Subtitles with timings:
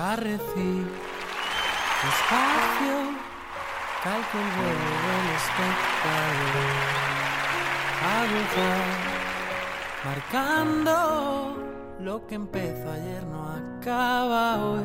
[0.00, 0.90] arrecife,
[2.02, 2.96] despacio,
[4.02, 6.70] calco el vuelo del espectador,
[10.04, 10.94] marcando
[12.00, 13.40] lo que empezó ayer no
[13.78, 14.84] acaba hoy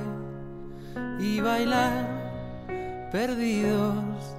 [1.20, 4.36] y bailar perdidos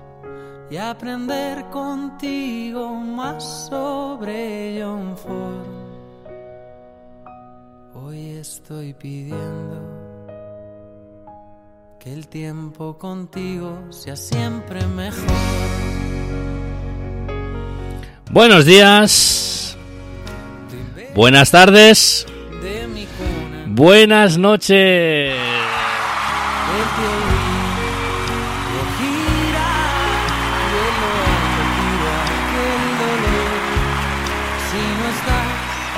[0.70, 5.66] y aprender contigo más sobre John Ford.
[7.94, 9.95] Hoy estoy pidiendo
[12.06, 15.24] que el tiempo contigo sea siempre mejor.
[18.30, 19.76] Buenos días.
[21.16, 22.24] Buenas tardes.
[23.66, 25.34] Buenas noches.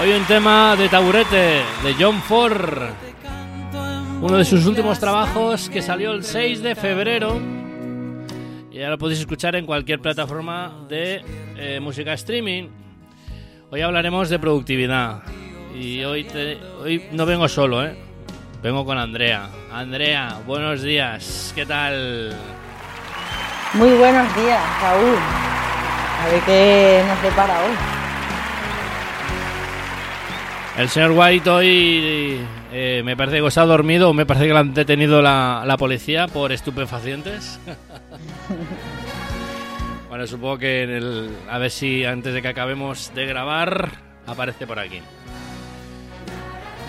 [0.01, 2.85] Hoy un tema de taburete de John Ford,
[4.21, 7.39] uno de sus últimos trabajos que salió el 6 de febrero.
[8.71, 11.23] Y ahora lo podéis escuchar en cualquier plataforma de
[11.57, 12.69] eh, música streaming.
[13.71, 15.23] Hoy hablaremos de productividad.
[15.75, 17.97] Y hoy, te- hoy no vengo solo, ¿eh?
[18.63, 19.49] Vengo con Andrea.
[19.73, 21.53] Andrea, buenos días.
[21.55, 22.35] ¿Qué tal?
[23.75, 25.17] Muy buenos días, Raúl.
[26.25, 27.98] A ver qué nos depara hoy.
[30.79, 32.39] El señor White hoy
[32.73, 35.65] eh, me parece que se ha dormido o me parece que lo han detenido la,
[35.67, 37.59] la policía por estupefacientes.
[40.09, 43.91] bueno, supongo que en el, a ver si antes de que acabemos de grabar
[44.25, 45.01] aparece por aquí.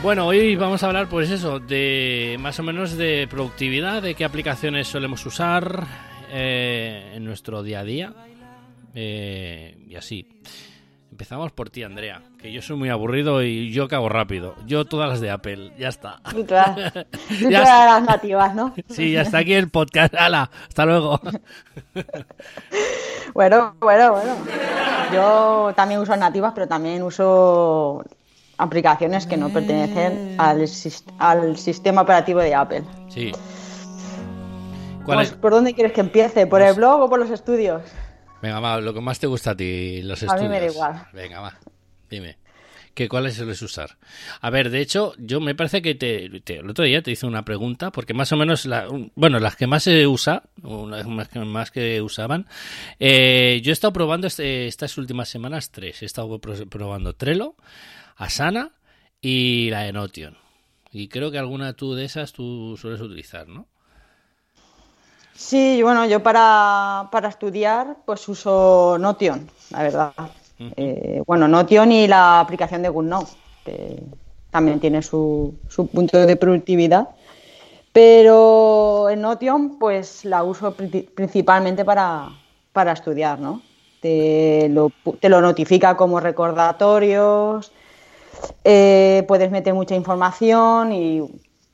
[0.04, 4.24] Bueno, hoy vamos a hablar pues eso, de más o menos de productividad, de qué
[4.24, 5.84] aplicaciones solemos usar
[6.32, 8.14] eh, en nuestro día a día
[8.94, 10.28] eh, y así.
[11.20, 14.56] Empezamos por ti, Andrea, que yo soy muy aburrido y yo cago rápido.
[14.66, 16.22] Yo todas las de Apple, ya está.
[16.32, 16.78] Tú todas,
[17.42, 18.74] las nativas, ¿no?
[18.88, 20.16] Sí, ya está aquí el podcast.
[20.16, 20.50] ¡Hala!
[20.70, 21.20] Hasta luego.
[23.34, 24.34] Bueno, bueno, bueno.
[25.14, 28.04] Yo también uso nativas, pero también uso
[28.58, 32.84] aplicaciones que no pertenecen al, sis- al sistema operativo de Apple.
[33.10, 33.32] Sí.
[35.06, 35.36] ¿Cuál Pues, es?
[35.36, 36.48] ¿Por dónde quieres que empiece?
[36.48, 37.82] ¿Por el blog o por los estudios?
[38.42, 40.44] Venga, va, lo que más te gusta a ti, los A estudios.
[40.44, 41.08] mí me da igual.
[41.14, 41.60] Venga, va.
[42.10, 42.38] Dime.
[42.94, 43.98] ¿Qué, ¿Cuáles sueles usar?
[44.42, 47.26] A ver, de hecho, yo me parece que te, te- el otro día te hice
[47.26, 51.72] una pregunta, porque más o menos, la, bueno, las que más se usa, las más
[51.72, 52.48] que, usaban,
[53.00, 56.02] eh, yo he estado probando este- estas últimas semanas tres.
[56.02, 57.56] He estado pro- probando Trello,
[58.18, 58.72] Asana
[59.22, 60.38] y la de Notion.
[60.92, 63.68] Y creo que alguna tú de esas tú sueles utilizar, ¿no?
[65.40, 70.14] Sí, bueno, yo para, para estudiar pues uso Notion, la verdad.
[70.76, 73.32] Eh, bueno, Notion y la aplicación de GoodNote,
[73.64, 74.04] que
[74.52, 77.08] también tiene su, su punto de productividad.
[77.94, 82.28] Pero en Notion pues la uso pri- principalmente para,
[82.74, 83.62] para estudiar, ¿no?
[84.02, 84.92] Te lo,
[85.22, 87.72] te lo notifica como recordatorios,
[88.66, 91.22] eh, puedes meter mucha información y,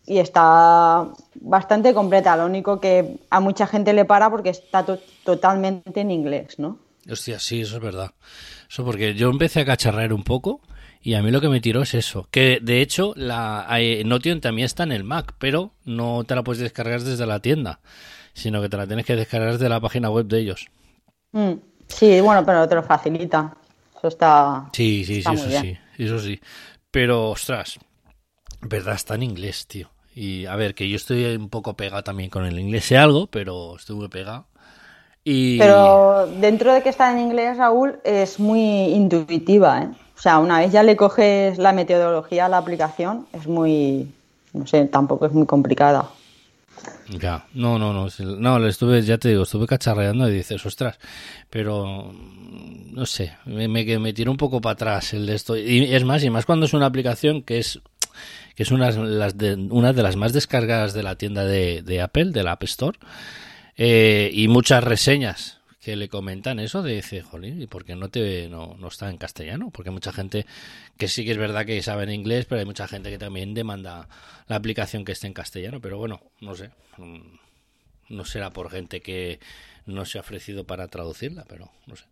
[0.08, 2.36] y está bastante completa.
[2.38, 6.80] Lo único que a mucha gente le para porque está to- totalmente en inglés, ¿no?
[7.10, 8.12] Hostia, sí, eso es verdad.
[8.70, 10.62] Eso porque yo empecé a cacharrear un poco
[11.02, 12.28] y a mí lo que me tiró es eso.
[12.32, 16.44] Que de hecho la eh, Notion también está en el Mac, pero no te la
[16.44, 17.80] puedes descargar desde la tienda,
[18.34, 20.68] sino que te la tienes que descargar desde la página web de ellos.
[21.32, 21.54] Mm,
[21.88, 23.56] Sí, bueno, pero te lo facilita.
[23.96, 24.66] Eso está.
[24.74, 25.62] Sí, sí, sí, muy eso bien.
[25.62, 26.40] sí, eso sí.
[26.90, 27.78] Pero, ostras,
[28.62, 29.92] verdad, está en inglés, tío.
[30.16, 33.28] Y a ver, que yo estoy un poco pegado también con el inglés, sé algo,
[33.28, 34.46] pero estoy muy pegado.
[35.26, 35.59] Y...
[35.59, 39.89] Pero dentro de que está en inglés, Raúl, es muy intuitiva, ¿eh?
[40.18, 44.07] O sea, una vez ya le coges la metodología a la aplicación, es muy.
[44.54, 46.10] No sé, tampoco es muy complicada.
[47.10, 50.98] Ya, no, no, no, no, le estuve, ya te digo, estuve cacharreando y dices, ostras,
[51.50, 55.57] pero mm, no sé, me, me, me tiró un poco para atrás el de esto.
[55.57, 57.81] Y es más, y más cuando es una aplicación que es
[58.56, 62.54] que es una, de, las más descargadas de la tienda de, de Apple, de la
[62.54, 62.98] App Store,
[63.78, 68.10] eh, y muchas reseñas que le comentan eso de dice, jolín, ¿y por qué no
[68.10, 69.69] te no, no está en castellano?
[69.72, 70.46] Porque hay mucha gente
[70.98, 73.54] que sí que es verdad que sabe en inglés, pero hay mucha gente que también
[73.54, 74.07] demanda
[74.48, 76.72] la aplicación que esté en castellano, pero bueno, no sé.
[76.98, 77.19] mm,
[78.10, 79.40] No será por gente que
[79.86, 82.06] no se ha ofrecido para traducirla, pero no sé.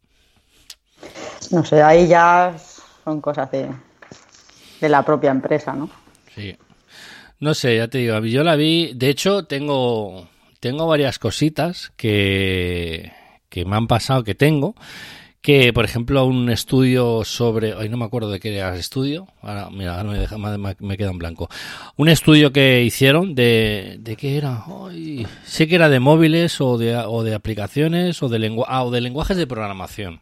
[1.51, 2.55] No sé, ahí ya
[3.03, 3.69] son cosas de,
[4.81, 5.89] de la propia empresa, ¿no?
[6.35, 6.55] Sí.
[7.39, 13.11] No sé, ya te digo, yo la vi, de hecho tengo tengo varias cositas que
[13.49, 14.75] que me han pasado que tengo
[15.43, 19.27] que, por ejemplo, un estudio sobre, ay, no me acuerdo de qué era el estudio,
[19.41, 21.49] ahora, mira, ahora me, queda en blanco.
[21.97, 26.77] Un estudio que hicieron de, de qué era, ay, sé que era de móviles o
[26.77, 30.21] de, o de aplicaciones o de, lengua, ah, o de lenguajes de programación.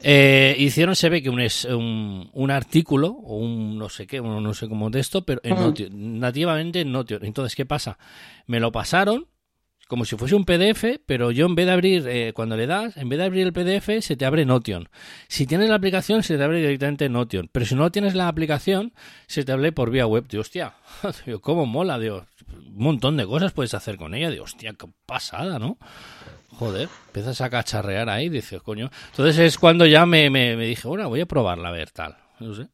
[0.00, 4.20] Eh, hicieron, se ve que un, es, un, un, artículo, o un no sé qué,
[4.20, 7.24] no sé cómo texto, pero en Notion, nativamente en Notion.
[7.24, 7.98] Entonces, ¿qué pasa?
[8.46, 9.26] Me lo pasaron
[9.86, 12.96] como si fuese un PDF, pero yo en vez de abrir, eh, cuando le das,
[12.96, 14.88] en vez de abrir el PDF, se te abre Notion.
[15.28, 17.48] Si tienes la aplicación, se te abre directamente Notion.
[17.52, 18.92] Pero si no tienes la aplicación,
[19.28, 20.26] se te abre por vía web.
[20.28, 20.74] Dios, hostia,
[21.40, 22.24] cómo mola, Dios.
[22.48, 24.30] Un montón de cosas puedes hacer con ella.
[24.30, 25.78] Dios, hostia, qué pasada, ¿no?
[26.58, 28.90] Joder, empiezas a cacharrear ahí, dices, coño.
[29.10, 32.16] Entonces es cuando ya me, me, me dije, bueno, voy a probarla a ver, tal.
[32.40, 32.68] No sé.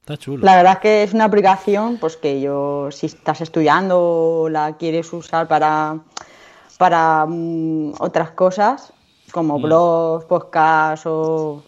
[0.00, 0.44] Está chulo.
[0.44, 4.76] La verdad es que es una aplicación, pues que yo, si estás estudiando o la
[4.76, 6.00] quieres usar para,
[6.76, 8.92] para um, otras cosas,
[9.30, 9.62] como mm.
[9.62, 11.62] blogs, podcasts o,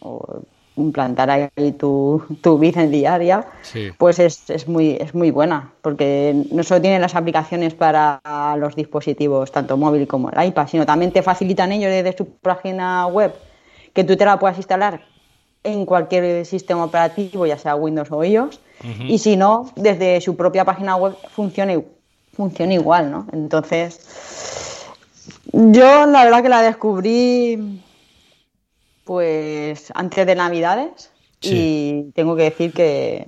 [0.00, 0.42] o
[0.82, 3.90] implantar ahí tu, tu vida diaria, sí.
[3.98, 8.20] pues es, es, muy, es muy buena, porque no solo tiene las aplicaciones para
[8.56, 13.06] los dispositivos, tanto móvil como el iPad, sino también te facilitan ellos desde su página
[13.06, 13.34] web
[13.92, 15.00] que tú te la puedas instalar
[15.64, 19.10] en cualquier sistema operativo, ya sea Windows o iOS, uh -huh.
[19.10, 21.74] y si no, desde su propia página web funciona,
[22.32, 23.26] funciona igual, ¿no?
[23.32, 24.86] Entonces,
[25.52, 27.82] yo la verdad que la descubrí
[29.08, 31.10] pues antes de Navidades
[31.40, 32.08] sí.
[32.08, 33.26] y tengo que decir que,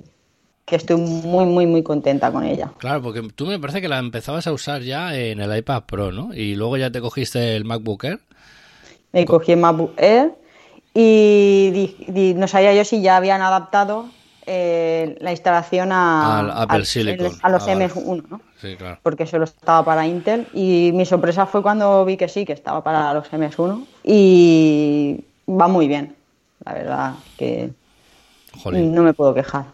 [0.63, 2.71] que, estoy muy, muy, muy contenta con ella.
[2.77, 6.11] Claro, porque tú me parece que la empezabas a usar ya en el iPad Pro,
[6.11, 6.35] ¿no?
[6.35, 8.19] Y luego ya te cogiste el MacBook Air.
[9.11, 10.35] Me cogí el MacBook Air
[10.93, 14.05] y di, di, no sabía yo si ya habían adaptado
[14.45, 17.31] eh, la instalación a, al Apple Silicon.
[17.41, 18.39] a los ah, M1, ¿no?
[18.61, 18.99] Sí, claro.
[19.01, 22.83] Porque solo estaba para Intel y mi sorpresa fue cuando vi que sí, que estaba
[22.83, 25.25] para los MS1 y
[25.59, 26.15] va muy bien.
[26.65, 27.71] La verdad que
[28.61, 28.93] Jolín.
[28.93, 29.65] no me puedo quejar.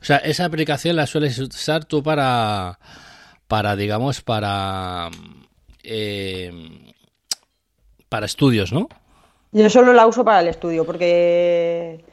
[0.00, 2.78] O sea, esa aplicación la sueles usar tú para,
[3.46, 5.10] para digamos, para,
[5.82, 6.50] eh,
[8.08, 8.88] para estudios, ¿no?
[9.52, 12.04] Yo solo la uso para el estudio porque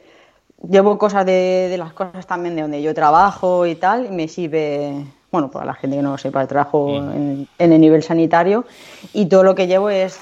[0.68, 4.28] llevo cosas de, de, las cosas también de donde yo trabajo y tal, y me
[4.28, 7.12] sirve, bueno, para la gente que no lo sepa, trabajo mm.
[7.12, 8.66] en, en, el nivel sanitario
[9.12, 10.18] y todo lo que llevo es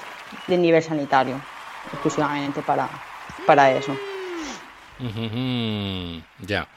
[0.47, 1.41] de nivel sanitario,
[1.91, 2.89] exclusivamente para,
[3.45, 3.93] para eso.
[4.99, 6.23] Uh -huh.
[6.45, 6.67] Ya.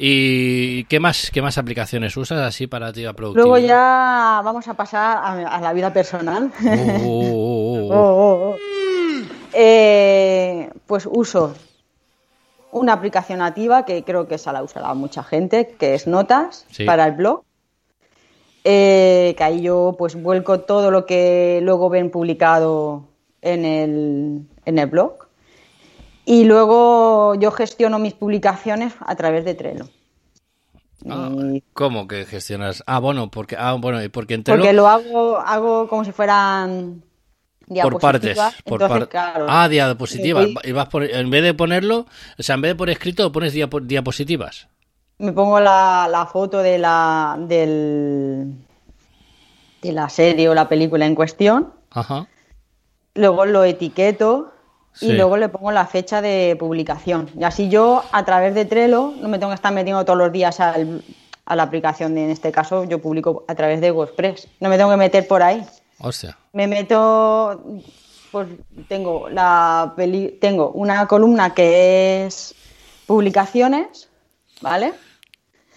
[0.00, 3.48] ¿Y qué más, qué más aplicaciones usas así para ti a productividad?
[3.48, 6.52] Luego ya vamos a pasar a, a la vida personal.
[7.04, 8.56] Oh, oh, oh,
[9.52, 11.54] eh, pues uso
[12.70, 16.84] una aplicación nativa que creo que esa la usará mucha gente, que es Notas sí.
[16.84, 17.42] para el blog.
[18.64, 23.07] Eh, que ahí yo pues vuelco todo lo que luego ven publicado
[23.42, 25.28] en el, en el blog.
[26.24, 29.88] Y luego yo gestiono mis publicaciones a través de Trello.
[31.08, 31.30] Ah.
[31.72, 32.82] ¿Cómo que gestionas?
[32.86, 34.60] Ah, bueno, porque ah, bueno, porque en Trello...
[34.60, 37.02] Porque lo hago, hago como si fueran
[37.82, 39.08] por partes, por Entonces, par...
[39.08, 40.48] claro, ah, diapositivas.
[40.64, 42.06] Y vas por, en vez de ponerlo,
[42.38, 44.68] o sea, en vez de por escrito, pones diap diapositivas.
[45.18, 48.54] Me pongo la, la foto de la del
[49.82, 51.72] de la serie o la película en cuestión.
[51.90, 52.26] Ajá.
[53.18, 54.52] Luego lo etiqueto
[54.92, 55.08] sí.
[55.08, 57.28] y luego le pongo la fecha de publicación.
[57.38, 60.32] Y así yo, a través de Trello, no me tengo que estar metiendo todos los
[60.32, 61.02] días al,
[61.44, 62.14] a la aplicación.
[62.14, 64.48] De, en este caso, yo publico a través de WordPress.
[64.60, 65.66] No me tengo que meter por ahí.
[65.98, 66.38] Hostia.
[66.52, 67.64] Me meto,
[68.30, 68.48] pues
[68.88, 72.54] tengo la peli, tengo una columna que es
[73.06, 74.08] publicaciones,
[74.60, 74.92] ¿vale?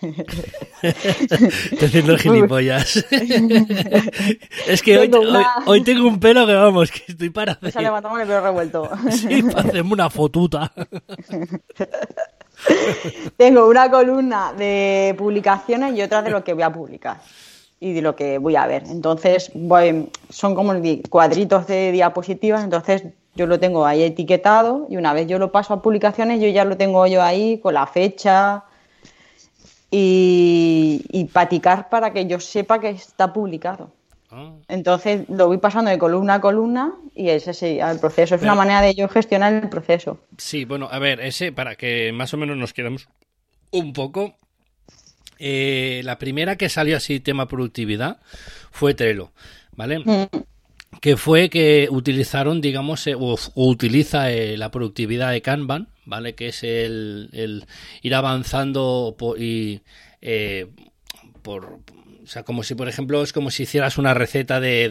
[0.82, 3.06] Estoy haciendo gilipollas.
[4.68, 5.58] es que hoy, una...
[5.60, 7.72] hoy, hoy, tengo un pelo que vamos, que estoy para hacer.
[7.72, 8.90] Se levantamos el pelo revuelto.
[9.12, 10.72] sí, para hacerme una fotuta.
[13.38, 17.22] tengo una columna de publicaciones y otra de lo que voy a publicar
[17.80, 18.84] y de lo que voy a ver.
[18.88, 20.74] Entonces, voy, son como
[21.10, 23.04] cuadritos de diapositivas, entonces
[23.36, 26.66] yo lo tengo ahí etiquetado y una vez yo lo paso a publicaciones, yo ya
[26.66, 28.66] lo tengo yo ahí con la fecha
[29.92, 33.92] y, y paticar para que yo sepa que está publicado.
[34.32, 34.54] Ah.
[34.70, 38.36] Entonces lo voy pasando de columna a columna y ese sería el proceso.
[38.36, 40.20] Es Pero, una manera de yo gestionar el proceso.
[40.38, 43.10] Sí, bueno, a ver, ese para que más o menos nos quedemos
[43.72, 44.36] un poco,
[45.38, 48.20] eh, la primera que salió así tema productividad
[48.72, 49.32] fue Trello,
[49.76, 50.00] ¿vale?
[50.00, 50.28] Mm.
[51.02, 56.36] Que fue que utilizaron, digamos, eh, o, o, utiliza eh, la productividad de Kanban, ¿vale?
[56.36, 57.66] Que es el, el
[58.02, 59.82] ir avanzando y
[60.22, 60.68] eh,
[61.42, 61.80] por
[62.24, 64.88] o sea, como si, por ejemplo, es como si hicieras una receta de,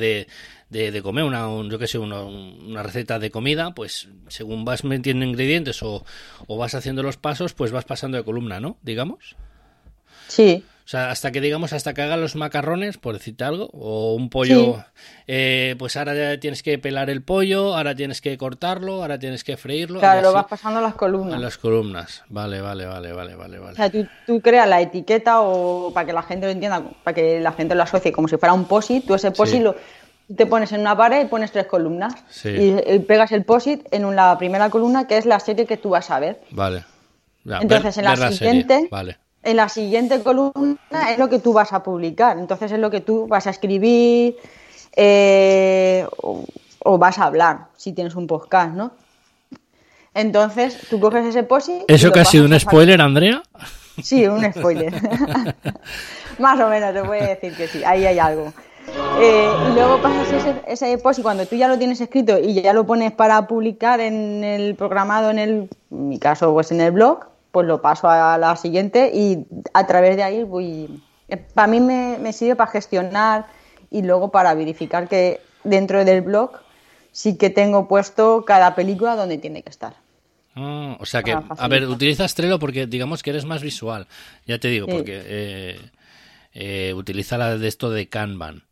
[0.69, 4.65] de, de, comer, una, un- yo qué sé, una, una receta de comida, pues según
[4.65, 6.05] vas metiendo ingredientes o,
[6.49, 8.79] o vas haciendo los pasos, pues vas pasando de columna, ¿no?
[8.83, 9.37] Digamos.
[10.29, 14.29] Sí, sea, hasta que digamos, hasta que hagan los macarrones, por decirte algo, o un
[14.29, 14.85] pollo,
[15.27, 19.45] eh, pues ahora ya tienes que pelar el pollo, ahora tienes que cortarlo, ahora tienes
[19.45, 20.01] que freírlo.
[20.01, 21.41] claro, lo vas pasando a las a columnas.
[21.41, 22.25] las columnas.
[22.29, 23.77] Vale, vale, vale, vale, vale, O vale.
[23.77, 27.41] sea, tú, tú creas la etiqueta o para que la gente lo entienda, para que
[27.41, 29.63] la gente lo asocie como si fuera un POSIT, tú ese POSIT Sí.
[29.63, 29.77] lo
[30.37, 32.51] te pones en una pared y pones tres columnas Sí.
[32.51, 35.91] y, y pegas el POSIT en la primera columna que es la serie que tú
[35.91, 36.41] vas a ver.
[36.53, 36.85] Vale.
[37.45, 39.19] Ya, Entonces, ver- en la siguiente- Vale.
[39.43, 40.79] En la siguiente columna
[41.11, 44.37] es lo que tú vas a publicar, entonces es lo que tú vas a escribir
[44.97, 46.45] eh, o,
[46.85, 48.93] o vas a hablar si tienes un podcast, ¿no?
[50.15, 51.85] Entonces tú coges ese POSIT.
[51.89, 53.43] y ¿Eso que ha sido un spoiler, Andrea?
[54.03, 54.93] Sí, un spoiler.
[56.39, 58.53] Más o menos, te voy a decir que sí, ahí hay algo.
[59.21, 62.61] Eh, y luego pasas ese, ese post y cuando tú ya lo tienes escrito y
[62.61, 66.81] ya lo pones para publicar en el programado, en el, en mi caso, pues en
[66.81, 71.03] el blog, pues lo paso a la siguiente y a través de ahí voy...
[71.55, 73.47] Para mí me, me sirve para gestionar
[73.91, 76.53] y luego para verificar que dentro del blog
[77.13, 79.95] sí que tengo puesto cada película donde tiene que estar.
[80.57, 84.07] Ah, o sea que, a ver, utilizas Trello porque digamos que eres más visual.
[84.47, 84.93] Ya te digo, Sí.
[84.93, 85.81] porque eh,
[86.55, 88.65] eh, utiliza la de esto de Kanban.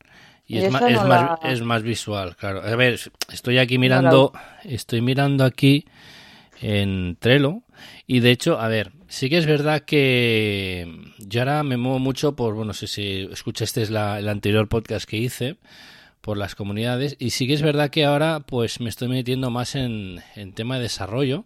[0.46, 2.62] Y, Y es, más, es, más, la- es más visual, claro.
[2.62, 2.98] A ver,
[3.32, 4.32] estoy aquí No la- mirando,
[4.64, 5.84] estoy mirando aquí
[6.60, 7.62] en Trello
[8.06, 12.34] y de hecho, a ver, sí que es verdad que yo ahora me muevo mucho
[12.34, 15.56] por, bueno, no sé si escuchaste la, el anterior podcast que hice
[16.20, 19.74] por las comunidades y sí que es verdad que ahora pues me estoy metiendo más
[19.74, 21.44] en, en tema de desarrollo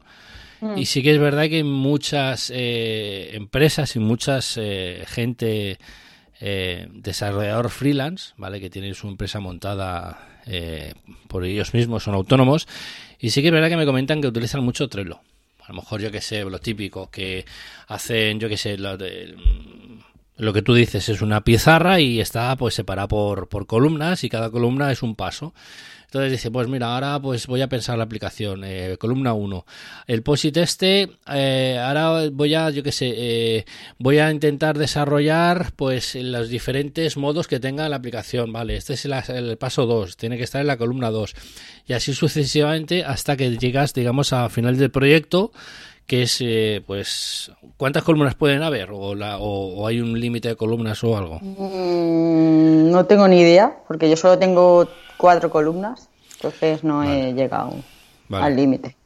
[0.77, 5.81] y sí que es verdad que muchas eh, empresas y muchas eh, gente
[6.45, 8.61] eh, desarrollador freelance, ¿vale?
[8.61, 10.95] Que tienen su empresa montada eh,
[11.29, 12.67] por ellos mismos, son autónomos.
[13.23, 15.21] Y sí que es verdad que me comentan que utilizan mucho Trello.
[15.65, 17.47] A lo mejor, yo que sé, lo típico, que
[17.87, 19.35] hacen, yo que sé, lo, de-
[20.37, 24.29] lo que tú dices es una pizarra y está pues separada por, por columnas y
[24.29, 25.55] cada columna es un paso.
[26.13, 29.65] Entonces dice, pues mira, ahora pues voy a pensar la aplicación, eh, columna 1.
[30.07, 33.65] El POSIT este, eh, ahora voy a, yo qué sé, eh,
[33.97, 38.77] voy a intentar desarrollar pues los diferentes modos que tenga la aplicación, ¿vale?
[38.77, 41.35] Este es el, el paso 2, tiene que estar en la columna 2.
[41.87, 45.51] Y así sucesivamente hasta que llegas, digamos, a final del proyecto,
[46.07, 48.91] que es, eh, pues, ¿cuántas columnas pueden haber?
[48.93, 51.39] O, la, o, o hay un límite de columnas o algo.
[51.41, 57.75] Mm, no tengo ni idea, porque yo solo tengo cuatro columnas, entonces no he llegado
[58.29, 58.47] Vale.
[58.47, 58.97] al límite.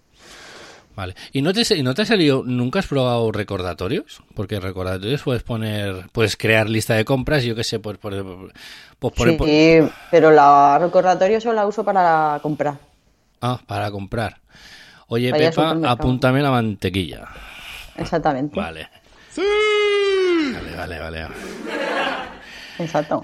[0.96, 1.14] Vale.
[1.32, 4.22] ¿Y no te, y no te ha salido, nunca has probado recordatorios?
[4.34, 8.14] Porque recordatorios puedes poner, puedes crear lista de compras, yo qué sé, pues, por,
[8.98, 12.78] pues poner, Sí, pero la recordatorio solo la uso para comprar.
[13.42, 14.38] ah, para comprar.
[15.08, 17.28] Oye, Vaya Pepa, apúntame la mantequilla.
[17.96, 18.56] Exactamente.
[18.56, 18.88] Vale.
[19.36, 21.28] Vale, vale, vale.
[22.78, 23.22] Exacto.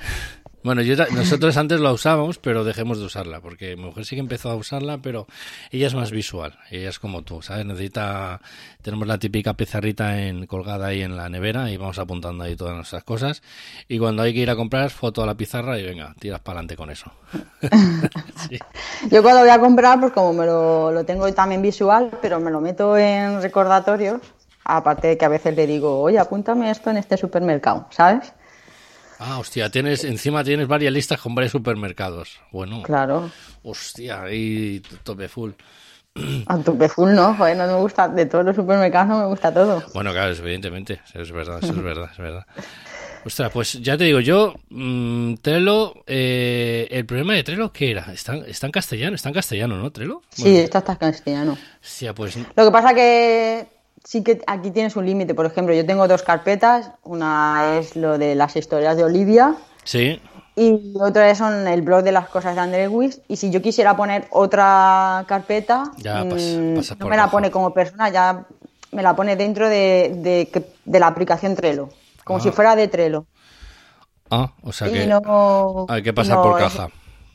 [0.65, 4.21] Bueno, yo, nosotros antes la usábamos, pero dejemos de usarla, porque mi mujer sí que
[4.21, 5.27] empezó a usarla, pero
[5.73, 7.67] ella es más visual, ella es como tú, ¿sabes?
[7.67, 8.41] Necesita,
[8.81, 12.77] tenemos la típica pizarrita en, colgada ahí en la nevera y vamos apuntando ahí todas
[12.77, 13.43] nuestras cosas,
[13.89, 16.61] y cuando hay que ir a comprar, foto a la pizarra y venga, tiras para
[16.61, 17.11] adelante con eso.
[18.49, 18.59] Sí.
[19.11, 22.51] Yo cuando voy a comprar, pues como me lo, lo tengo también visual, pero me
[22.51, 24.21] lo meto en recordatorios,
[24.65, 28.33] aparte de que a veces le digo, oye, apúntame esto en este supermercado, ¿sabes?
[29.25, 32.41] Ah, hostia, tienes, encima tienes varias listas con varios supermercados.
[32.51, 33.31] Bueno, Claro.
[33.63, 35.53] hostia, ahí tope full.
[36.47, 39.55] A tu full no, joder, no me gusta, de todos los supermercados no me gusta
[39.55, 39.83] todo.
[39.95, 42.47] Bueno, claro, evidentemente, es verdad, eso es verdad, es verdad.
[43.25, 48.13] Ostras, pues ya te digo, yo, mm, Trello, eh, el problema de Trello, ¿qué era?
[48.13, 49.15] ¿Está, está en castellano?
[49.15, 50.23] ¿Está en castellano, no, Trello?
[50.31, 51.57] Sí, esto está en castellano.
[51.81, 53.69] Hostia, pues, Lo que pasa que
[54.05, 55.35] sí que aquí tienes un límite.
[55.35, 56.91] Por ejemplo, yo tengo dos carpetas.
[57.05, 59.55] Una es lo de las historias de Olivia
[59.85, 60.21] sí,
[60.57, 63.21] y otra son el blog de las cosas de André Wiss.
[63.29, 66.29] Y si yo quisiera poner otra carpeta, Ya, mm,
[66.75, 68.45] no por me la pone como persona, ya
[68.93, 70.49] me la pone dentro de,
[70.85, 71.89] de, la aplicación Trello.
[72.25, 72.43] Como Ah.
[72.43, 73.27] si fuera de Trello.
[74.31, 76.89] ah, o sea Y que no- hay que pasar no por es- caja.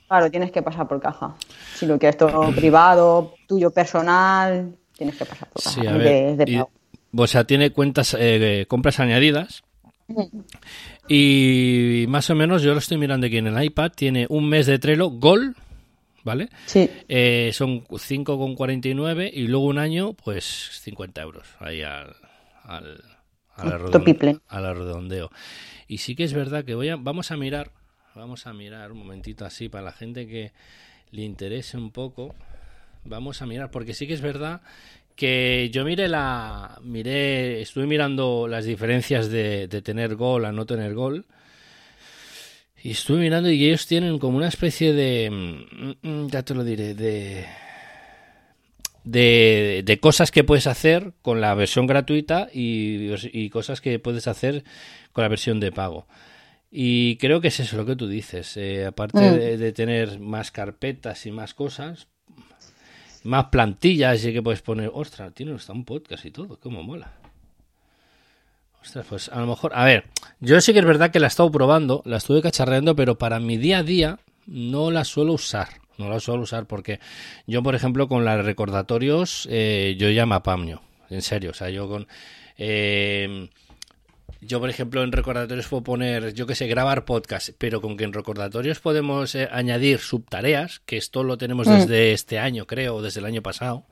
[0.08, 1.36] Claro, tienes que pasar por caja.
[1.76, 5.62] Si lo quieres todo privado, tuyo personal, tienes que pasar por.
[5.62, 6.72] Sí, a de- ver, de y- pago.
[7.16, 9.64] o sea, tiene cuentas, eh, compras añadidas.
[11.08, 14.66] Y más o menos, yo lo estoy mirando aquí en el iPad, tiene un mes
[14.66, 15.56] de Trello, Gol,
[16.24, 16.50] ¿vale?
[16.66, 16.90] Sí.
[17.08, 20.46] Eh, son 5,49 y luego un año, pues
[20.82, 22.16] 50 euros ahí al,
[22.64, 23.04] al,
[23.56, 24.38] a la, To people.
[24.48, 25.30] a la redondeo.
[25.88, 27.72] Y sí que es verdad que voy a, vamos a mirar,
[28.16, 30.52] vamos a mirar un momentito así para la gente que
[31.12, 32.36] le interese un poco.
[33.08, 34.62] Vamos a mirar, porque sí que es verdad
[35.16, 40.66] que yo miré la, miré, estuve mirando las diferencias de, de tener gol a no
[40.66, 41.26] tener gol.
[42.84, 46.64] Y estuve mirando y ellos tienen como una especie de, mm, mm, ya te lo
[46.64, 47.46] diré, de,
[49.04, 54.28] de, de cosas que puedes hacer con la versión gratuita y, y cosas que puedes
[54.28, 54.64] hacer
[55.14, 56.08] con la versión de pago.
[56.70, 58.56] Y creo que es eso lo que tú dices.
[58.58, 59.36] eh, aparte Mm.
[59.36, 62.08] de, de tener más carpetas y más cosas,
[63.28, 67.12] más plantillas y que puedes poner, ostras, tiene hasta un podcast y todo, cómo mola.
[68.82, 70.06] Ostras, pues a lo mejor, a ver,
[70.40, 73.40] yo sí que es verdad que la he estado probando, la estuve cacharreando, pero para
[73.40, 75.68] mi día a día no la suelo usar.
[75.98, 77.00] No la suelo usar porque
[77.48, 80.82] yo, por ejemplo, con los recordatorios, eh, yo ya me apamio.
[81.10, 82.08] En serio, o sea, yo con...
[82.58, 83.50] eh,
[84.42, 88.04] yo, por ejemplo, en recordatorios puedo poner, yo que sé, grabar podcast, pero con que
[88.04, 91.72] en recordatorios podemos eh, añadir subtareas, que esto lo tenemos Mm.
[91.72, 93.86] desde este año, creo, o desde el año pasado,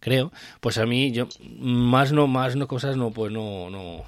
[0.00, 4.04] creo, pues a mí, yo, más no, más no cosas, no, pues no, no,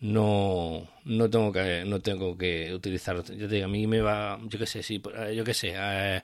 [0.00, 3.16] no, no tengo que, no tengo que utilizar.
[3.24, 5.00] Yo te digo, a mí me va, yo que sé, sí,
[5.34, 6.22] yo que sé, eh,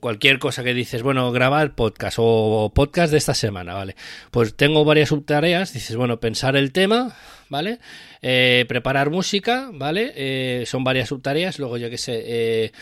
[0.00, 3.96] cualquier cosa que dices, bueno, grabar podcast o podcast de esta semana, ¿vale?
[4.30, 7.14] Pues tengo varias subtareas, dices, bueno, pensar el tema,
[7.48, 7.78] ¿vale?
[8.22, 10.12] Eh, preparar música, ¿vale?
[10.16, 12.72] Eh, son varias subtareas, luego yo que sé, eh,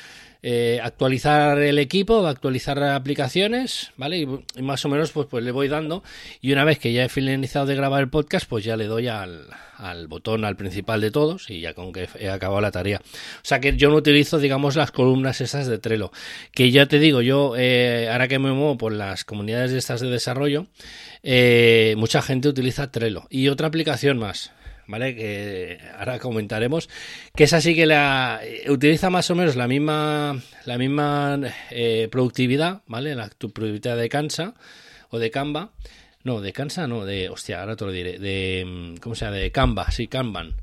[0.42, 4.18] eh, actualizar el equipo, actualizar aplicaciones, ¿vale?
[4.18, 6.02] Y, más o menos pues, pues le voy dando
[6.40, 9.09] y una vez que ya he finalizado de grabar el podcast, pues ya le doy
[9.09, 9.47] al,
[9.80, 13.00] al botón, al principal de todos y ya con que he acabado la tarea.
[13.04, 16.12] O sea que yo no utilizo, digamos, las columnas esas de Trello,
[16.52, 20.00] que ya te digo, yo eh, ahora que me muevo por las comunidades de estas
[20.00, 20.66] de desarrollo,
[21.23, 24.53] eh, mucha gente utiliza Trello y otra aplicación más.
[24.90, 25.14] ¿Vale?
[25.14, 26.88] Que ahora comentaremos.
[27.37, 32.83] Que esa sí que la utiliza más o menos la misma, la misma eh, productividad,
[32.87, 33.14] ¿vale?
[33.14, 34.55] La tu productividad de Cansa
[35.11, 35.70] o de Canva.
[36.24, 37.29] No, de Cansa no, de.
[37.29, 38.18] Hostia, ahora te lo diré.
[38.18, 38.96] De.
[39.00, 39.37] ¿Cómo se llama?
[39.37, 40.57] De Canva, sí, Kanban.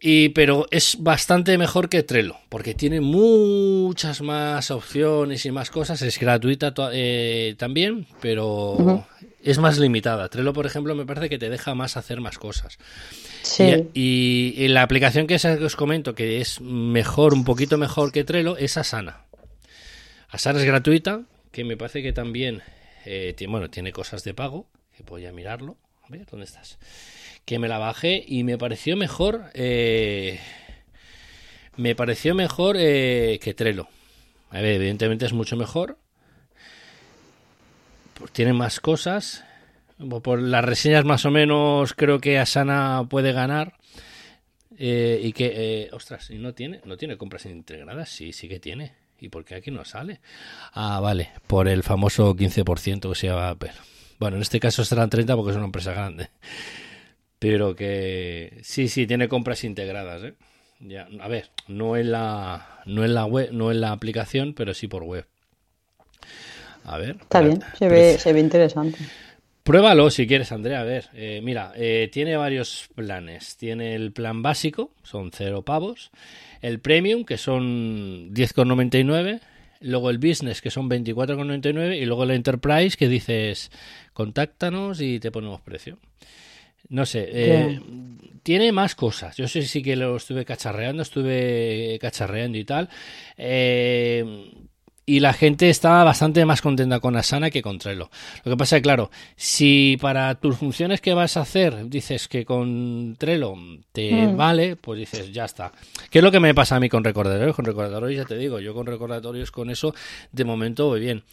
[0.00, 6.00] Y, pero es bastante mejor que Trello, porque tiene muchas más opciones y más cosas.
[6.00, 9.04] Es gratuita eh, también, pero.
[9.42, 10.28] Es más limitada.
[10.28, 12.78] Trello, por ejemplo, me parece que te deja más hacer más cosas.
[13.42, 13.88] Sí.
[13.94, 18.56] Y, y la aplicación que, os comento, que es mejor, un poquito mejor que Trello,
[18.56, 19.24] es Asana.
[20.28, 22.62] Asana es gratuita, que me parece que también
[23.04, 25.76] eh, tiene, bueno, tiene cosas de pago, que voy a mirarlo.
[26.02, 26.78] A ver, ¿dónde estás?
[27.44, 29.50] Que me la bajé y me pareció mejor.
[29.54, 30.38] eh,
[31.76, 33.88] me pareció mejor eh, que Trello.
[34.50, 35.98] A ver, evidentemente es mucho mejor.
[38.20, 39.44] Pues tiene más cosas.
[40.22, 43.78] Por las reseñas más o menos creo que Asana puede ganar.
[44.76, 48.60] Eh, y que, eh, ostras, ¿y no tiene, no tiene compras integradas, sí, sí que
[48.60, 48.92] tiene.
[49.18, 50.20] ¿Y por qué aquí no sale?
[50.72, 53.72] Ah, vale, por el famoso 15% que se llama Apple.
[54.18, 56.28] Bueno, en este caso serán 30 porque es una empresa grande.
[57.38, 60.34] Pero que sí, sí, tiene compras integradas, ¿eh?
[60.80, 64.74] Ya, a ver, no en la no en la web, no en la aplicación, pero
[64.74, 65.26] sí por web.
[66.84, 67.16] A ver.
[67.20, 68.98] Está bien, se ve, se ve interesante.
[69.62, 70.80] Pruébalo si quieres, Andrea.
[70.80, 73.56] A ver, eh, mira, eh, tiene varios planes.
[73.56, 76.10] Tiene el plan básico, son cero pavos.
[76.62, 79.40] El premium, que son 10,99.
[79.82, 81.98] Luego el business, que son 24,99.
[81.98, 83.70] Y luego el enterprise, que dices,
[84.12, 85.98] contáctanos y te ponemos precio.
[86.88, 87.80] No sé, eh,
[88.42, 89.36] tiene más cosas.
[89.36, 92.88] Yo sé sí que lo estuve cacharreando, estuve cacharreando y tal.
[93.36, 94.50] Eh,
[95.06, 98.10] y la gente está bastante más contenta con Asana que con Trello.
[98.44, 102.28] Lo que pasa es que, claro, si para tus funciones que vas a hacer dices
[102.28, 103.54] que con Trello
[103.92, 104.36] te Mm.
[104.36, 105.72] vale, pues dices, ya está.
[106.10, 107.56] ¿Qué es lo que me pasa a mí con recordatorios?
[107.56, 109.94] Con recordatorios, ya te digo, yo con recordatorios con eso,
[110.32, 111.24] de momento voy bien.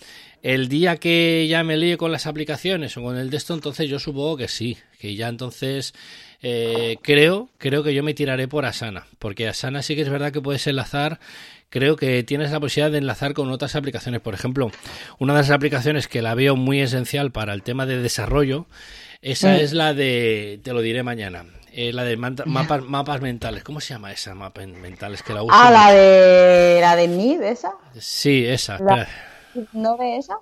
[0.48, 3.90] El día que ya me líe con las aplicaciones o con el de esto, entonces
[3.90, 5.94] yo supongo que sí, que ya entonces
[6.42, 10.32] eh, creo, creo que yo me tiraré por Asana, porque Asana sí que es verdad
[10.32, 11.20] que puedes enlazar
[11.70, 14.22] creo que tienes la posibilidad de enlazar con otras aplicaciones.
[14.22, 14.72] Por ejemplo,
[15.20, 18.68] una de las aplicaciones que la veo muy esencial para el tema de desarrollo,
[19.22, 19.56] esa Mm.
[19.60, 23.64] es la de, te lo diré mañana, eh, la de mapas, mapas mentales.
[23.64, 25.54] ¿Cómo se llama esa mapas mentales que la uso?
[25.54, 27.72] Ah, la de la de Mid, esa.
[28.00, 28.80] Sí, esa.
[28.80, 29.10] La- Espera,
[29.74, 30.40] ¿No ve esa?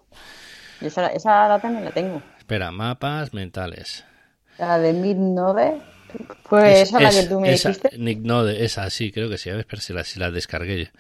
[0.82, 2.22] Esa, esa la también la tengo.
[2.38, 4.04] espera, mapas mentales.
[4.58, 5.82] La de Mid no ve.
[6.50, 7.98] Pues Es- esa la que tú me esa, dijiste.
[7.98, 9.50] Nick Node, esa, sí, creo que sí.
[9.50, 10.92] A ver, si la, si la descargué.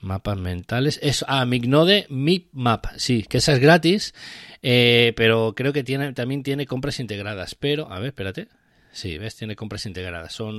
[0.00, 0.98] Mapas mentales.
[1.00, 4.14] Es, ah, Mignode Map, sí, que esa es gratis,
[4.60, 7.54] eh, pero creo que tiene, también tiene compras integradas.
[7.54, 8.48] Pero, a ver, espérate.
[8.90, 9.36] Sí, ¿ves?
[9.36, 10.32] Tiene compras integradas.
[10.32, 10.58] Son...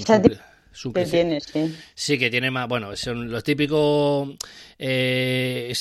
[0.93, 1.75] Que tiene, sí.
[1.93, 2.67] Sí, que tiene más.
[2.67, 4.29] Bueno, son los típicos.
[4.79, 5.71] Eh,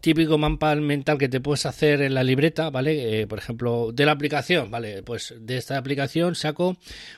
[0.00, 3.20] típico mapa mental que te puedes hacer en la libreta, ¿vale?
[3.22, 5.02] Eh, por ejemplo, de la aplicación, ¿vale?
[5.02, 6.76] Pues de esta aplicación saco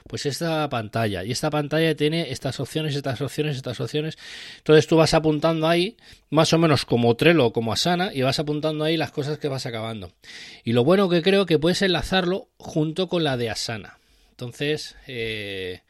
[0.09, 1.25] pues esta pantalla.
[1.25, 4.19] Y esta pantalla tiene estas opciones, estas opciones, estas opciones.
[4.59, 5.97] Entonces tú vas apuntando ahí,
[6.31, 9.49] más o menos como Trello o como Asana, y vas apuntando ahí las cosas que
[9.49, 10.13] vas acabando.
[10.65, 13.99] Y lo bueno que creo que puedes enlazarlo junto con la de Asana.
[14.31, 15.83] Entonces, eh,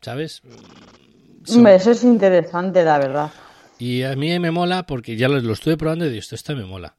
[0.00, 0.42] ¿sabes?
[1.46, 3.30] Eso es interesante, la verdad.
[3.78, 6.96] Y a mí me mola porque ya lo, estuve probando y digo, esto, me mola.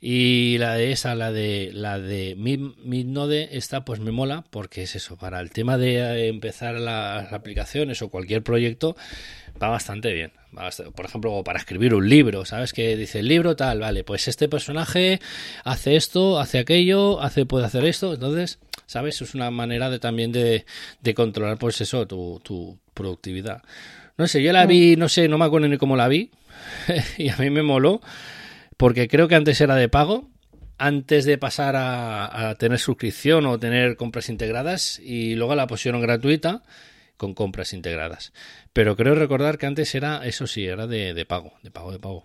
[0.00, 4.96] Y la de esa, la de la de Midnode, esta pues me mola porque es
[4.96, 8.96] eso, para el tema de eh, empezar las aplicaciones o cualquier proyecto
[9.62, 10.32] va bastante bien.
[10.96, 12.72] Por ejemplo, para escribir un libro, ¿sabes?
[12.72, 15.20] Que dice el libro tal, vale, pues este personaje
[15.64, 18.58] hace esto, hace aquello, hace puede hacer esto, entonces
[18.90, 19.22] ¿sabes?
[19.22, 20.64] Es una manera de también de,
[21.14, 23.62] controlar, pues eso, tu, tu productividad.
[24.18, 26.32] No sé, yo la vi, no sé, no me acuerdo ni cómo la vi,
[27.16, 28.00] y a mí me moló,
[28.76, 30.28] porque creo que antes era de pago,
[30.76, 36.64] antes de pasar a, tener suscripción o tener compras integradas, y luego la pusieron gratuita
[37.16, 38.32] con compras integradas.
[38.72, 42.00] Pero creo recordar que antes era, eso sí, era de, de pago, de pago, de
[42.00, 42.24] pago.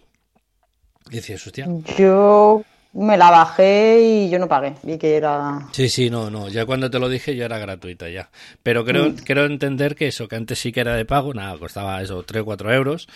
[1.12, 1.68] ¿Qué decías, hostia?
[1.96, 2.66] Yo
[2.96, 4.76] me la bajé y yo no pagué.
[4.82, 5.68] Vi que era.
[5.74, 6.48] Sí, sí, no, no.
[6.48, 8.30] Ya cuando te lo dije ya era gratuita ya.
[8.64, 9.16] Pero creo, mm.
[9.18, 12.42] creo entender que eso, que antes sí que era de pago, nada, costaba eso, 3
[12.42, 13.08] o 4 euros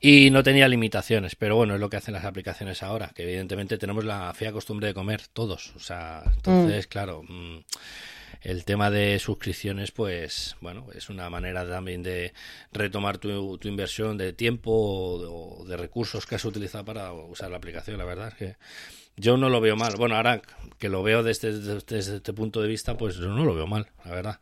[0.00, 1.34] y no tenía limitaciones.
[1.34, 4.88] Pero bueno, es lo que hacen las aplicaciones ahora, que evidentemente tenemos la fea costumbre
[4.88, 5.72] de comer todos.
[5.76, 6.88] O sea, entonces, mm.
[6.90, 7.22] claro.
[7.26, 7.60] Mm,
[8.42, 12.32] el tema de suscripciones, pues bueno, es una manera también de
[12.72, 17.58] retomar tu, tu inversión de tiempo o de, recursos que has utilizado para usar la
[17.58, 17.98] aplicación.
[17.98, 18.56] La verdad es que
[19.16, 19.94] yo no lo veo mal.
[19.96, 20.42] Bueno, ahora
[20.78, 23.88] que lo veo desde, desde, este punto de vista, pues yo no lo veo mal,
[24.04, 24.40] la verdad.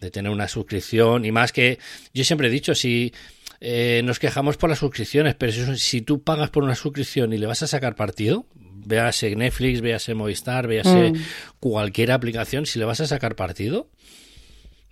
[0.00, 1.78] De tener una suscripción y más que
[2.12, 3.12] yo siempre he dicho, si
[3.60, 7.38] eh, nos quejamos por las suscripciones, pero si, si, tú pagas por una suscripción y
[7.38, 11.16] le vas a sacar partido, véase Netflix, véase Movistar, véase mm.
[11.60, 13.88] cualquier aplicación, si le vas a sacar partido,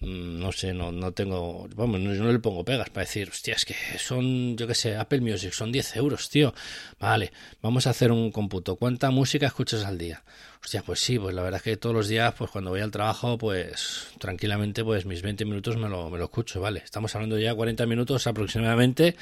[0.01, 3.55] no sé, no, no tengo, vamos, no, yo no le pongo pegas para decir, hostia,
[3.55, 6.55] es que son, yo qué sé, Apple Music, son 10 euros, tío.
[6.99, 8.77] Vale, vamos a hacer un cómputo.
[8.77, 10.23] ¿Cuánta música escuchas al día?
[10.63, 12.91] Hostia, pues sí, pues la verdad es que todos los días, pues cuando voy al
[12.91, 16.81] trabajo, pues tranquilamente, pues mis 20 minutos me lo, me lo escucho, ¿vale?
[16.83, 19.17] Estamos hablando ya 40 minutos aproximadamente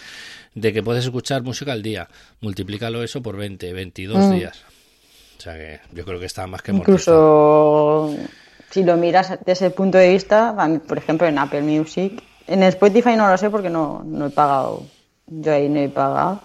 [0.54, 2.08] de que puedes escuchar música al día.
[2.40, 4.32] Multiplícalo eso por 20, 22 mm.
[4.32, 4.64] días.
[5.38, 8.16] O sea que yo creo que está más que Incluso
[8.70, 10.54] si lo miras desde ese punto de vista,
[10.86, 14.84] por ejemplo en Apple Music, en Spotify no lo sé porque no, no he pagado,
[15.26, 16.40] yo ahí no he pagado,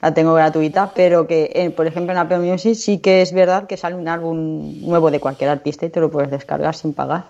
[0.00, 3.76] la tengo gratuita, pero que por ejemplo en Apple Music sí que es verdad que
[3.76, 7.26] sale un álbum nuevo de cualquier artista y te lo puedes descargar sin pagar.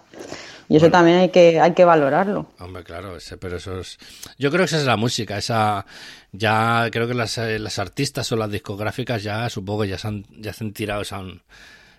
[0.68, 2.46] Y eso también hay que, hay que valorarlo.
[2.59, 3.99] Hombre, claro, pero eso es...
[4.37, 5.87] Yo creo que esa es la música, esa...
[6.33, 10.25] Ya creo que las, las artistas o las discográficas ya supongo que ya se han,
[10.38, 11.40] ya se han tirado, han,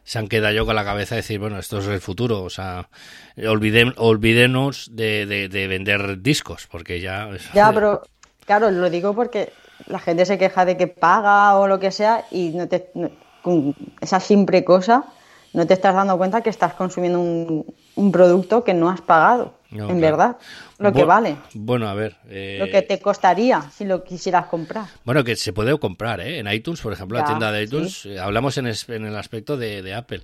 [0.08, 2.50] se han quedado yo con la cabeza de decir, bueno, esto es el futuro, o
[2.50, 2.88] sea,
[3.46, 7.28] olviden, olvídenos de, de, vender discos, porque ya...
[7.54, 8.04] Ya, pero
[8.46, 9.52] claro, lo digo porque
[9.88, 12.90] la gente se queja de que paga o lo que sea y no te,
[13.42, 15.04] con esa simple cosa
[15.52, 17.66] no te estás dando cuenta que estás consumiendo un,
[17.96, 20.38] un producto que no has pagado, en verdad,
[20.78, 21.38] lo que vale.
[21.54, 22.16] Bueno, a ver.
[22.60, 24.86] Lo que te costaría si lo quisieras comprar.
[25.04, 26.40] Bueno, que se puede comprar, ¿eh?
[26.40, 30.22] En iTunes, por ejemplo, la tienda de iTunes, eh, hablamos en, el aspecto de, Apple,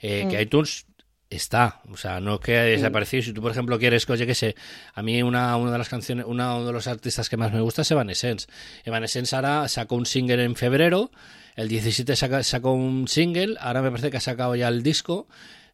[0.00, 0.40] eh, que mm.
[0.40, 0.86] iTunes
[1.28, 3.22] está, o sea, no que haya desaparecido.
[3.22, 4.54] Si tú, por ejemplo, quieres, oye, que sé,
[4.94, 7.82] a mí una, una de las canciones, uno de los artistas que más me gusta
[7.82, 8.46] es Evanescence.
[8.84, 11.10] Evanescence ahora sacó un single en febrero,
[11.56, 15.26] el 17 sacó un single, ahora me parece que ha sacado ya el disco.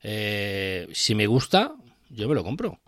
[0.03, 1.75] Eh, si me gusta,
[2.09, 2.79] yo me lo compro.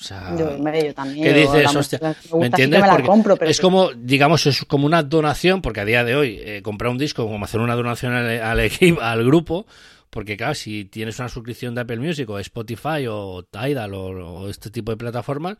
[0.00, 0.56] O sea, yo,
[0.92, 1.22] también.
[1.22, 1.74] ¿Qué dices?
[1.74, 2.82] Hostia, ¿Me entiendes?
[2.82, 6.90] porque es como, digamos, es como una donación, porque a día de hoy eh, comprar
[6.90, 9.66] un disco como hacer una donación al, equipo, al grupo,
[10.10, 14.70] porque claro, si tienes una suscripción de Apple Music o Spotify o Tidal o, este
[14.70, 15.58] tipo de plataformas,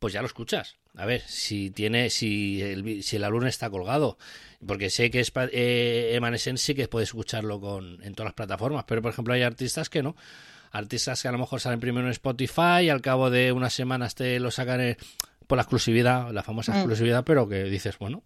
[0.00, 0.76] pues ya lo escuchas.
[0.96, 4.18] A ver, si tiene, si el, si el álbum está colgado,
[4.66, 8.84] porque sé que es, eh, Evanescence sí que puedes escucharlo con, en todas las plataformas,
[8.88, 10.16] pero por ejemplo hay artistas que no.
[10.76, 14.14] Artistas que a lo mejor salen primero en Spotify y al cabo de unas semanas
[14.14, 14.96] te lo sacan
[15.46, 16.76] por la exclusividad, la famosa mm.
[16.76, 18.22] exclusividad, pero que dices, bueno,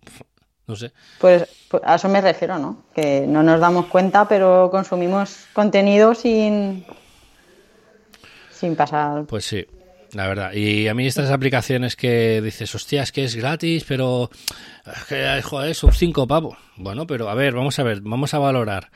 [0.66, 0.92] no sé.
[1.18, 2.84] Pues, pues, a eso me refiero, ¿no?
[2.94, 6.84] Que no nos damos cuenta, pero consumimos contenido sin,
[8.50, 9.24] sin pasar.
[9.26, 9.66] Pues sí.
[10.12, 10.52] La verdad.
[10.52, 14.28] Y a mí estas aplicaciones que dices, hostia, es que es gratis, pero
[14.84, 16.58] es que, joder, son cinco pavos.
[16.76, 18.90] Bueno, pero a ver, vamos a ver, vamos a valorar.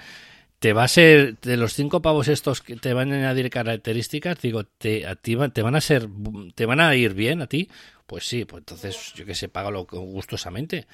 [0.65, 4.41] ¿Te va a ser, de los cinco pavos estos que te van a añadir características,
[4.41, 6.09] digo, te, a ti te van a ser,
[6.55, 7.69] te van a ir bien a ti?
[8.07, 10.87] Pues sí, pues entonces, yo que sé, págalo gustosamente.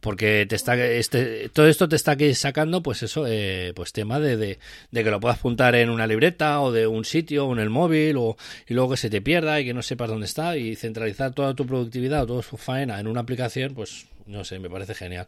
[0.00, 4.20] Porque te está, este, todo esto te está aquí sacando, pues eso, eh, pues tema
[4.20, 4.58] de, de,
[4.90, 8.16] que lo puedas apuntar en una libreta o de un sitio o en el móvil
[8.16, 11.32] o, y luego que se te pierda y que no sepas dónde está y centralizar
[11.34, 14.94] toda tu productividad o toda tu faena en una aplicación, pues no sé, me parece
[14.94, 15.26] genial.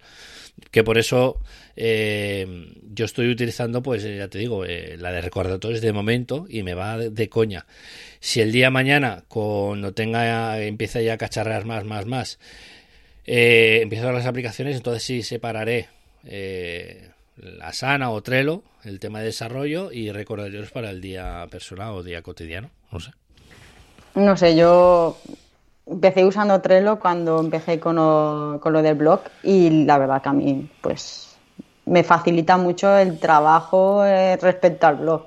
[0.71, 1.41] Que por eso
[1.77, 6.47] eh, yo estoy utilizando, pues eh, ya te digo, eh, la de recordatorios de momento
[6.49, 7.67] y me va de coña.
[8.25, 12.39] Si el día mañana, cuando tenga, empieza ya a cacharrear más, más, más,
[13.27, 15.89] eh, empiezo las aplicaciones, entonces sí separaré
[16.25, 21.93] eh, la Sana o Trello, el tema de desarrollo y recordatorios para el día personal
[21.93, 23.11] o día cotidiano, no sé.
[24.15, 25.19] No sé, yo
[25.87, 30.29] empecé usando Trello cuando empecé con lo, con lo del blog y la verdad que
[30.31, 31.37] a mí pues
[31.85, 35.27] me facilita mucho el trabajo eh, respecto al blog,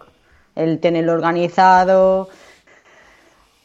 [0.55, 2.29] el tenerlo organizado.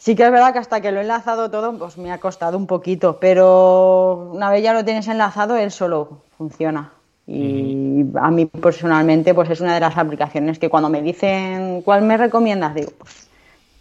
[0.04, 2.58] Sí que es verdad que hasta que lo he enlazado todo pues me ha costado
[2.58, 6.90] un poquito, pero una vez ya lo tienes enlazado él solo funciona.
[7.28, 12.02] Y a mí personalmente pues es una de las aplicaciones que cuando me dicen cuál
[12.02, 13.28] me recomiendas digo pues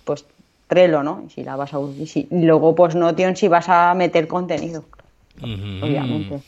[0.03, 0.25] pues
[0.67, 1.23] Trello, ¿no?
[1.25, 4.27] Y si la vas a y si- y luego pues Notion si vas a meter
[4.27, 4.85] contenido,
[5.81, 6.39] obviamente.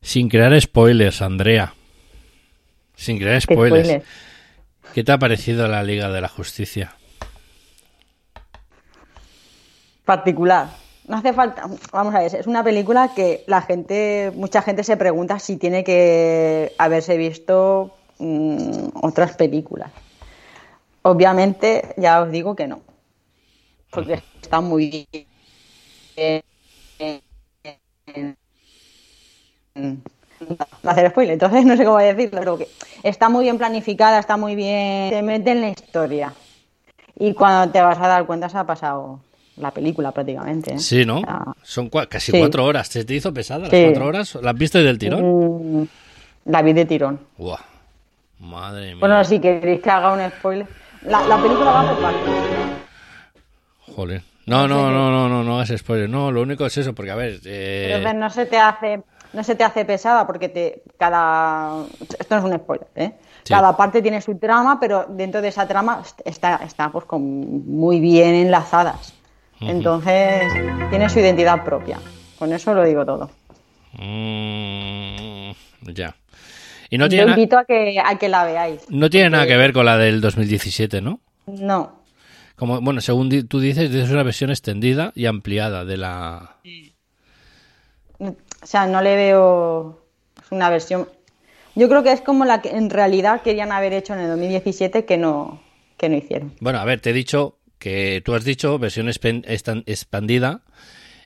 [0.00, 1.74] Sin crear spoilers, Andrea.
[2.94, 3.88] Sin crear ¿Qué spoilers.
[3.88, 4.02] spoiler?
[4.94, 6.94] ¿Qué te ha parecido la Liga de la Justicia?
[10.08, 10.70] Particular.
[11.06, 14.96] No hace falta, vamos a ver, es una película que la gente, mucha gente se
[14.96, 19.90] pregunta si tiene que haberse visto mm, otras películas.
[21.02, 22.80] Obviamente, ya os digo que no,
[23.90, 25.06] porque está muy
[26.16, 26.42] bien.
[30.84, 32.68] Hacer spoiler, entonces no sé cómo decirlo, pero que
[33.02, 36.32] está muy bien planificada, está muy bien, se mete en la historia.
[37.14, 39.20] Y cuando te vas a dar cuenta se ha pasado
[39.60, 40.74] la película prácticamente.
[40.74, 40.78] ¿eh?
[40.78, 41.18] Sí, ¿no?
[41.18, 42.38] O sea, Son cua- casi sí.
[42.38, 42.88] cuatro horas.
[42.88, 43.82] ¿Se te hizo pesada las Sí.
[43.84, 44.34] cuatro horas?
[44.42, 45.80] ¿Las viste del tirón?
[45.82, 45.86] mm,
[46.46, 47.20] la vi de tirón.
[47.36, 47.58] Buah.
[48.40, 48.96] Madre mía.
[49.00, 50.66] Bueno, si queréis que haga un spoiler.
[51.02, 52.22] La, la película va por partes.
[53.94, 54.22] Joder.
[54.46, 56.08] No, no, no, no, no, no hagas spoiler.
[56.08, 57.40] No, lo único es eso, porque a ver.
[57.44, 61.84] eh, Entonces no se te hace, no se te hace pesada porque te cada
[62.18, 63.12] esto no es un spoiler, ¿eh?
[63.44, 63.54] Sí.
[63.54, 67.22] Cada parte tiene su trama, pero dentro de esa trama está, está pues con
[67.66, 69.14] muy bien enlazadas.
[69.60, 70.52] Entonces
[70.90, 71.98] tiene su identidad propia.
[72.38, 73.30] Con eso lo digo todo.
[73.94, 75.50] mm,
[75.92, 76.14] ya.
[76.90, 78.82] Y no Yo tiene, na- invito a que, a que la veáis.
[78.88, 81.20] no tiene nada que ver con la del 2017, ¿no?
[81.46, 82.02] No,
[82.56, 86.56] Como, bueno, según di- tú dices, es una versión extendida y ampliada de la.
[88.18, 90.00] o sea, no le veo
[90.42, 91.08] es una versión.
[91.74, 95.04] Yo creo que es como la que en realidad querían haber hecho en el 2017
[95.04, 95.60] que no
[95.96, 96.52] que no hicieron.
[96.60, 99.08] Bueno, a ver, te he dicho que tú has dicho versión
[99.86, 100.60] expandida,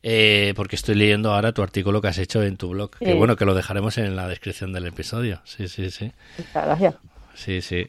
[0.02, 2.90] eh, porque estoy leyendo ahora tu artículo que has hecho en tu blog.
[2.98, 5.40] Que bueno, que lo dejaremos en la descripción del episodio.
[5.44, 6.10] Sí, sí, sí.
[6.38, 6.94] Muchas gracias.
[7.34, 7.86] Sí, sí.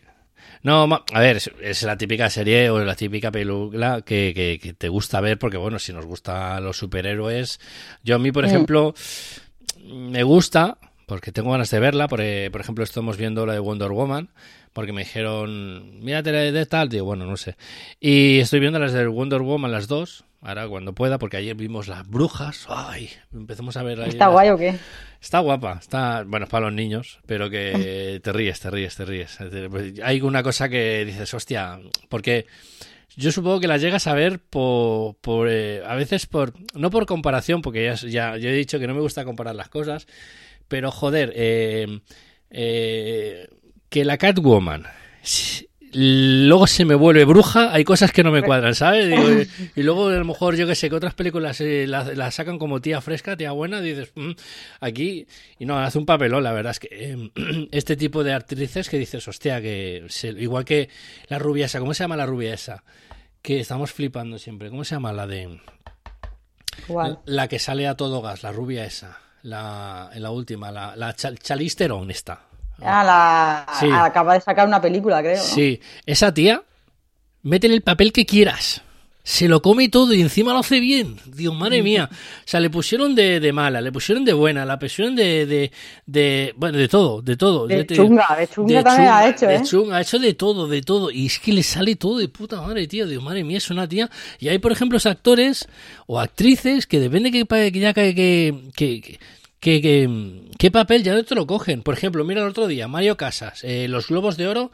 [0.61, 4.87] No, a ver, es, la típica serie o la típica película que, que- que te
[4.89, 7.59] gusta ver porque, bueno, si nos gustan los superhéroes.
[8.03, 8.93] Yo a mí, por ejemplo,
[9.83, 12.07] me gusta porque tengo ganas de verla.
[12.07, 14.29] Por, eh, por ejemplo, estamos viendo la de Wonder Woman
[14.73, 17.55] porque me dijeron, mírate la de tal, digo, bueno, no sé.
[17.99, 21.87] Y estoy viendo las de Wonder Woman, las dos, ahora cuando pueda, porque ayer vimos
[21.87, 22.65] las brujas.
[22.69, 24.75] Ay, empezamos a ver ahí ¿Está las- guay o qué?
[25.21, 29.05] Está guapa, está, bueno, es para los niños, pero que te ríes, te ríes, te
[29.05, 29.37] ríes.
[30.03, 32.45] Hay una cosa que dices, hostia, porque
[33.15, 37.05] yo supongo que las llegas a ver por, por eh, a veces por, no por
[37.05, 40.07] comparación, porque ya, ya yo he dicho que no me gusta comparar las cosas,
[40.67, 41.99] pero joder, eh,
[42.49, 43.47] eh,
[43.89, 44.85] que la Catwoman
[45.93, 49.07] luego se me vuelve bruja, hay cosas que no me cuadran, ¿sabes?
[49.07, 49.23] Digo,
[49.75, 52.57] y, luego a lo mejor yo que sé que otras películas eh, la, la sacan
[52.57, 54.31] como tía fresca, tía buena, dices, "Mm,
[54.79, 55.27] aquí,
[55.59, 57.31] y no, hace un papelón, la verdad es que eh,
[57.71, 60.89] este tipo de actrices que dices, hostia, que se- igual que
[61.27, 62.83] la rubia esa, ¿cómo se llama la rubia esa?
[63.41, 65.59] Que estamos flipando siempre, ¿cómo se llama la de...
[66.89, 67.19] Igual.
[67.25, 71.15] La que sale a todo gas, la rubia esa, la, en la última, la, la
[71.15, 71.39] Chal-
[72.11, 72.41] esta.
[72.81, 73.87] Ah, la, Sí.
[73.91, 75.37] acaba de sacar una película, creo.
[75.37, 75.43] ¿no?
[75.43, 76.63] Sí, esa tía,
[77.43, 78.81] métele el papel que quieras.
[79.23, 81.17] Se lo come todo y encima lo hace bien.
[81.25, 82.09] Dios, madre mía.
[82.11, 85.71] O sea, le pusieron de, de mala, le pusieron de buena, la pusieron de, de,
[86.05, 87.67] de bueno, de todo, de todo.
[87.67, 89.61] De te chunga, de chunga también ha hecho, de ¿eh?
[89.63, 91.09] chunga, ha hecho de todo, de todo.
[91.09, 93.07] Y es que le sale todo de puta madre, tío.
[93.07, 94.09] Dios, madre mía, es una tía.
[94.39, 95.67] Y hay, por ejemplo, actores
[96.05, 99.19] o actrices que depende que, que ya que, que, que,
[99.63, 101.81] que, que- qué papel ya no te lo cogen.
[101.83, 104.71] Por ejemplo, mira el otro día, Mario Casas, eh, los Globos de Oro.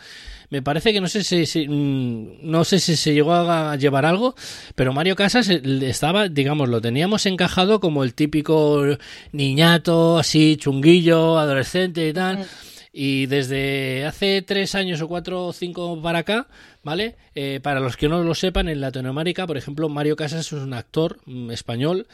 [0.50, 4.06] Me parece que no sé si, si- mm, no sé si se llegó a llevar
[4.08, 4.34] algo,
[4.74, 8.84] pero Mario Casas eh, estaba, digamos, lo teníamos encajado como el típico
[9.32, 12.46] niñato, así chunguillo, adolescente y tal.
[12.92, 16.48] Y desde hace tres años o cuatro o cinco para acá,
[16.84, 17.16] ¿vale?
[17.36, 20.74] Eh, para los que no lo sepan, en Latinoamérica, por ejemplo, Mario Casas es un
[20.74, 22.08] actor mm, español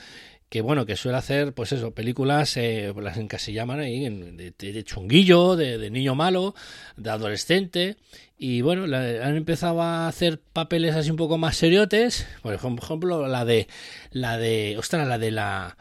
[0.49, 4.07] que bueno, que suele hacer, pues eso, películas, eh, las en que se llaman ahí,
[4.09, 6.55] de, de- de chunguillo, de, de niño malo,
[6.97, 7.97] de adolescente,
[8.37, 13.27] y bueno, la- han empezado a hacer papeles así un poco más seriotes, por ejemplo,
[13.27, 13.67] la de,
[14.11, 15.77] la de, ostras, la de la...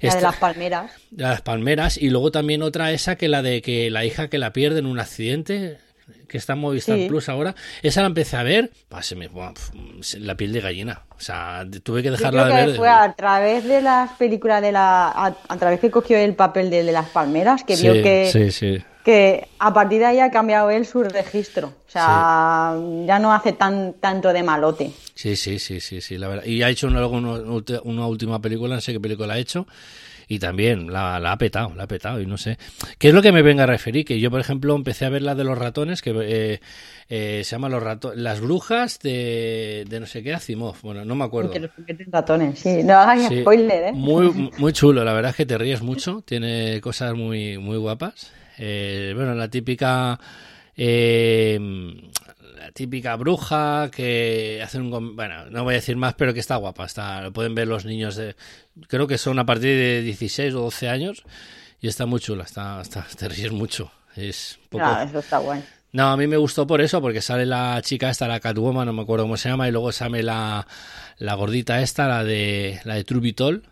[0.00, 0.90] La de las palmeras.
[1.12, 4.38] de las palmeras y luego también otra esa que la de que la hija que
[4.38, 5.78] la pierde en un accidente
[6.28, 7.06] que está en Movistar Sí.
[7.08, 9.28] Plus ahora esa la empecé a ver bah, se me
[10.00, 13.12] se- la piel de gallina o sea tuve que Yo dejarla de ver fue a
[13.14, 15.08] través de las películas de la.
[15.08, 18.50] A, a través que cogió el papel de, de las palmeras, que vio que, sí
[18.50, 21.68] sí que a partir de ahí ha cambiado él su registro.
[21.88, 24.92] O sea, ya no hace tan tanto de malote.
[25.14, 27.40] sí sí sí sí sí la verdad y ha hecho una, una,
[27.84, 29.66] una última película no sé qué película ha hecho
[30.32, 32.56] y también la, la ha petado, la ha petado y no sé.
[32.98, 34.06] ¿Qué es lo que me venga a referir?
[34.06, 36.60] Que yo, por ejemplo, empecé a ver la de los ratones, que eh,
[37.10, 40.76] eh, se llama los rato Las brujas de, de no sé qué, Asimov.
[40.82, 41.50] Bueno, no me acuerdo.
[41.50, 41.70] Que los
[42.10, 42.82] ratones, sí.
[42.82, 43.92] No hagas Sí, spoiler, ¿eh?
[43.92, 48.32] Muy, muy chulo, la verdad es que te ríes mucho, tiene cosas muy, muy guapas.
[48.56, 50.18] Eh, bueno, la típica
[50.74, 51.60] eh,
[52.72, 56.84] típica bruja que hace un bueno, no voy a decir más, pero que está guapa,
[56.84, 58.36] está, lo pueden ver los niños de
[58.88, 61.24] creo que son a partir de 16 o 12 años
[61.80, 63.90] y está muy chula, está, está te ríes mucho.
[64.14, 65.64] Es un poco Claro, eso está guay.
[65.92, 68.92] no, a mí me gustó por eso, porque sale la chica esta, la Catwoman, no
[68.92, 70.66] me acuerdo cómo se llama, y luego sale la,
[71.18, 73.64] la gordita esta, la de la de Trubitol.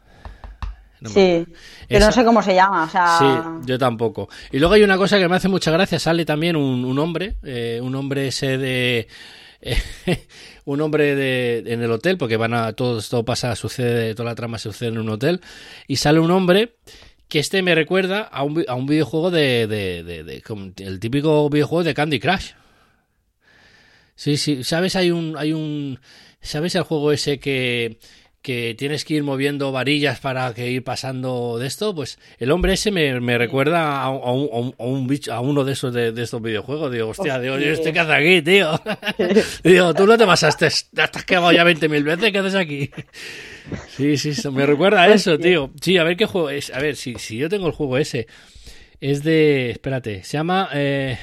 [1.01, 1.47] No Sí,
[1.89, 3.17] pero no sé cómo se llama, o sea...
[3.19, 4.29] Sí, yo tampoco.
[4.53, 7.37] Y luego hay una cosa que me hace mucha gracia, sale también un, un hombre,
[7.43, 9.09] eh, un hombre ese de...
[10.65, 14.35] un hombre de, en el hotel, porque van a todo esto pasa, sucede, toda la
[14.35, 15.41] trama sucede en un hotel,
[15.87, 16.77] y sale un hombre
[17.29, 20.43] que este me recuerda a un, a un videojuego de, de, de- de-
[20.85, 22.53] el típico videojuego de Candy Crush.
[24.15, 24.97] Sí, sí, ¿sabes?
[24.97, 25.99] Hay un, hay un,
[26.43, 27.99] ¿sabes el juego ese que,
[28.43, 31.95] que tienes que ir moviendo varillas para que ir pasando de esto?
[31.95, 35.33] Pues el hombre ese me, me recuerda a, a un, a un- a un bicho,
[35.33, 36.91] a uno de esos de, de estos videojuegos.
[36.93, 37.73] Digo, hostia, digo, Hostia.
[37.73, 38.81] ¿este qué hace aquí, tío?
[39.65, 42.91] digo, tú no te pasaste, te has quedado ya 20.000 veces, ¿qué haces aquí?
[43.97, 45.71] Sí, sí, me recuerda a eso, tío.
[45.81, 46.73] Sí, a ver qué juego es.
[46.75, 48.27] A ver, si, si yo tengo el juego ese.
[49.01, 49.71] Es de.
[49.71, 50.69] Espérate, se llama.
[50.73, 51.17] Eh,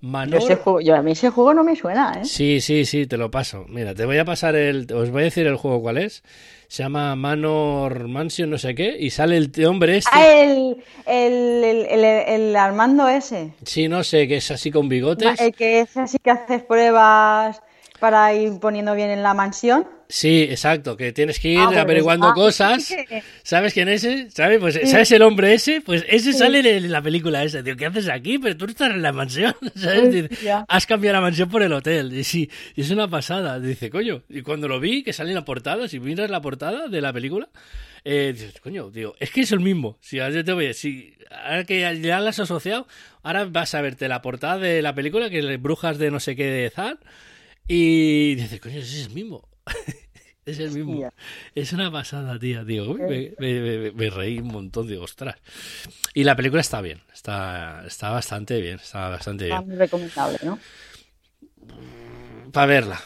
[0.00, 0.40] Manor.
[0.40, 2.24] juego, yo a mí ese juego no me suena, ¿eh?
[2.24, 3.64] Sí, sí, sí, te lo paso.
[3.68, 4.92] Mira, te voy a pasar el.
[4.92, 6.22] Os voy a decir el juego cuál es.
[6.68, 8.96] Se llama Manor Mansion, no sé qué.
[8.98, 10.10] Y sale el hombre este.
[10.14, 13.54] Ah, el, el, el, el, el Armando ese.
[13.64, 15.40] Sí, no sé, que es así con bigotes.
[15.40, 17.60] El que es así que haces pruebas
[17.98, 19.88] para ir poniendo bien en la mansión.
[20.10, 22.94] Sí, exacto, que tienes que ir Ah, averiguando ah, cosas.
[23.42, 24.30] ¿Sabes quién es ese?
[24.30, 24.58] ¿Sabes?
[24.58, 25.82] Pues, ¿sabes el hombre ese?
[25.82, 27.62] Pues ese sale en la película esa.
[27.62, 28.38] Tío, ¿qué haces aquí?
[28.38, 29.54] Pero tú estás en la mansión.
[29.74, 30.10] ¿Sabes?
[30.30, 30.30] Dice.
[30.66, 32.14] Has cambiado la mansión por el hotel.
[32.14, 33.60] Y sí, y es una pasada.
[33.60, 34.22] Dice, coño.
[34.30, 37.12] Y cuando lo vi, que sale en la portada, si miras la portada de la
[37.12, 37.50] película,
[38.02, 39.98] eh, dices, coño, digo, es que es el mismo.
[40.00, 42.86] Si ahora te voy a si ahora que ya- ya lo has asociado,
[43.22, 46.34] ahora vas a verte la portada de la película, que es Brujas de no sé
[46.34, 46.98] qué de Zar,
[47.66, 49.46] y dices, coño, ese es el mismo.
[50.46, 50.92] es el mismo.
[50.92, 51.12] Hostia.
[51.54, 52.90] Es una pasada, tía, tío.
[52.90, 55.36] Uy, me, me- me- me reí un montón, digo, ostras.
[56.14, 59.68] Y la película está bien, está, está bastante bien, está bastante Está bien.
[59.68, 60.58] muy recomendable, ¿no?
[62.52, 63.00] Para verla.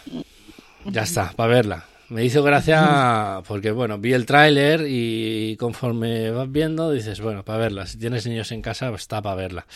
[0.85, 1.85] Ya está, para verla.
[2.09, 7.59] Me hizo gracia porque, bueno, vi el tráiler y conforme vas viendo dices, bueno, para
[7.59, 7.87] verla.
[7.87, 9.67] Si tienes niños en casa, pues está para verla.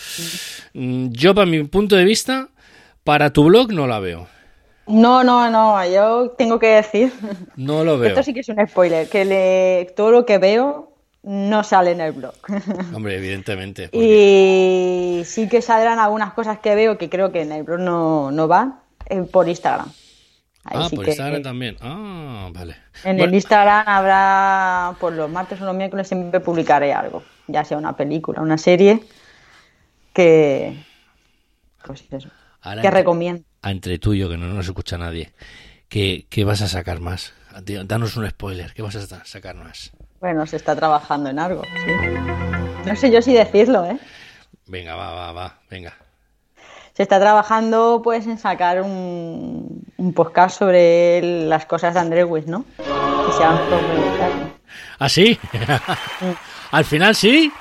[0.74, 2.48] Mm, Yo, para mi punto de vista,
[3.04, 4.28] para tu blog no la veo.
[4.86, 7.12] No, no, no, yo tengo que decir,
[7.56, 8.10] No lo veo.
[8.10, 10.92] esto sí que es un spoiler, que le, todo lo que veo
[11.24, 12.34] no sale en el blog.
[12.94, 13.88] Hombre, evidentemente.
[13.92, 17.80] porque- Y sí que saldrán algunas cosas que veo que creo que en el blog
[17.80, 18.78] no, no van
[19.08, 19.88] eh, por Instagram.
[20.68, 21.76] Ahí Ah, sí por que- Instagram también.
[21.80, 22.76] Ah, vale.
[23.04, 27.64] En Bueno, el Instagram habrá, por los martes o los miércoles siempre publicaré algo, ya
[27.64, 29.00] sea una película, una serie,
[30.12, 30.76] que,
[31.84, 32.28] pues eso,
[32.62, 33.42] ahora que recomiendo.
[33.66, 35.32] A entre tú y yo, que no nos escucha nadie.
[35.88, 37.32] ¿qué, qué vas a sacar más?
[37.84, 39.92] Danos un spoiler, ¿qué vas a sa- sacar más?
[40.20, 41.92] Bueno, se está trabajando en algo, sí.
[42.86, 43.98] No sé yo si decirlo, ¿eh?
[44.66, 45.94] Venga, va, va, va, venga.
[46.94, 52.46] Se está trabajando pues en sacar un, un podcast sobre las cosas de Andrés Wiss,
[52.46, 52.64] ¿no?
[52.78, 53.44] Que.
[54.98, 55.38] ¿Ah, sí?
[56.70, 57.52] Al final sí.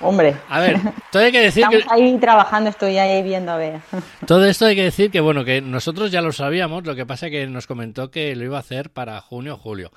[0.00, 0.78] Hombre, A ver,
[1.12, 3.80] todo hay que decir que, estamos ahí trabajando, estoy ahí viendo a ver.
[4.26, 7.26] todo esto hay que decir que bueno, que nosotros ya lo sabíamos, lo que pasa
[7.26, 9.92] es que nos comentó que lo iba a hacer para junio o julio.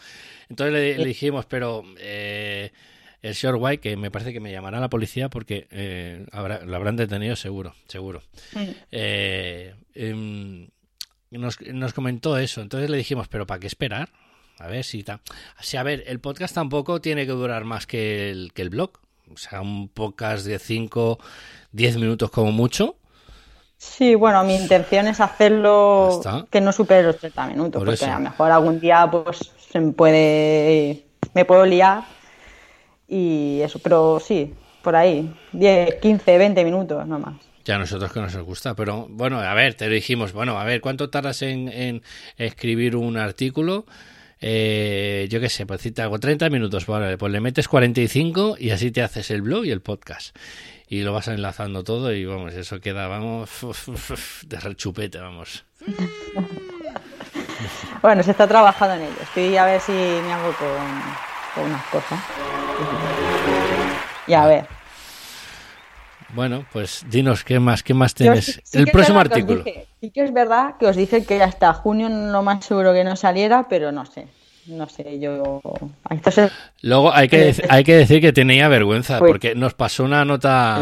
[0.49, 2.71] Entonces le, le dijimos, pero eh,
[3.21, 6.75] el señor White, que me parece que me llamará la policía porque eh, habrá- lo
[6.75, 8.21] habrán detenido seguro, seguro.
[8.91, 10.67] Eh, em,
[11.31, 14.09] nos, nos comentó eso, entonces le dijimos, pero ¿para qué esperar?
[14.59, 15.21] A ver si ta-
[15.61, 18.91] si, a ver, el podcast tampoco tiene que durar más que el, que el blog.
[19.31, 21.19] O sea, un podcast de 5,
[21.71, 22.97] 10 minutos como mucho.
[23.77, 28.05] Sí, bueno, mi intención es hacerlo que no supere los 30 minutos, Por porque eso.
[28.05, 32.03] a lo mejor algún día pues se me puede, me puedo liar
[33.07, 37.35] y eso, pero sí, por ahí, 10, 15, 20 minutos, no más.
[37.65, 40.63] Ya a nosotros que nos gusta, pero bueno, a ver, te lo dijimos, bueno, a
[40.65, 42.03] ver, ¿cuánto tardas en, en
[42.37, 43.85] escribir un artículo?
[44.45, 48.57] Eh, yo qué sé, pues si te hago 30 minutos, vale, pues le metes 45
[48.59, 50.35] y así te haces el blog y el podcast.
[50.89, 53.49] Y lo vas enlazando todo y vamos, eso queda, vamos,
[54.45, 55.63] de rechupete, vamos.
[58.01, 61.01] Bueno, se está trabajando en ello, estoy a ver si me hago con,
[61.55, 62.19] con unas cosas.
[64.27, 64.82] Y a ver.
[66.35, 68.61] Bueno, pues dinos qué más, qué más tienes.
[68.63, 69.63] sí- el próximo artículo.
[69.63, 73.03] dije- sí que es verdad que os dije que hasta junio lo más seguro que
[73.03, 74.27] no saliera, pero no sé.
[74.65, 75.61] No sé, yo.
[76.09, 80.05] Entonces, Luego hay que, dec- hay que decir que tenía vergüenza Pues- porque nos pasó
[80.05, 80.79] una nota...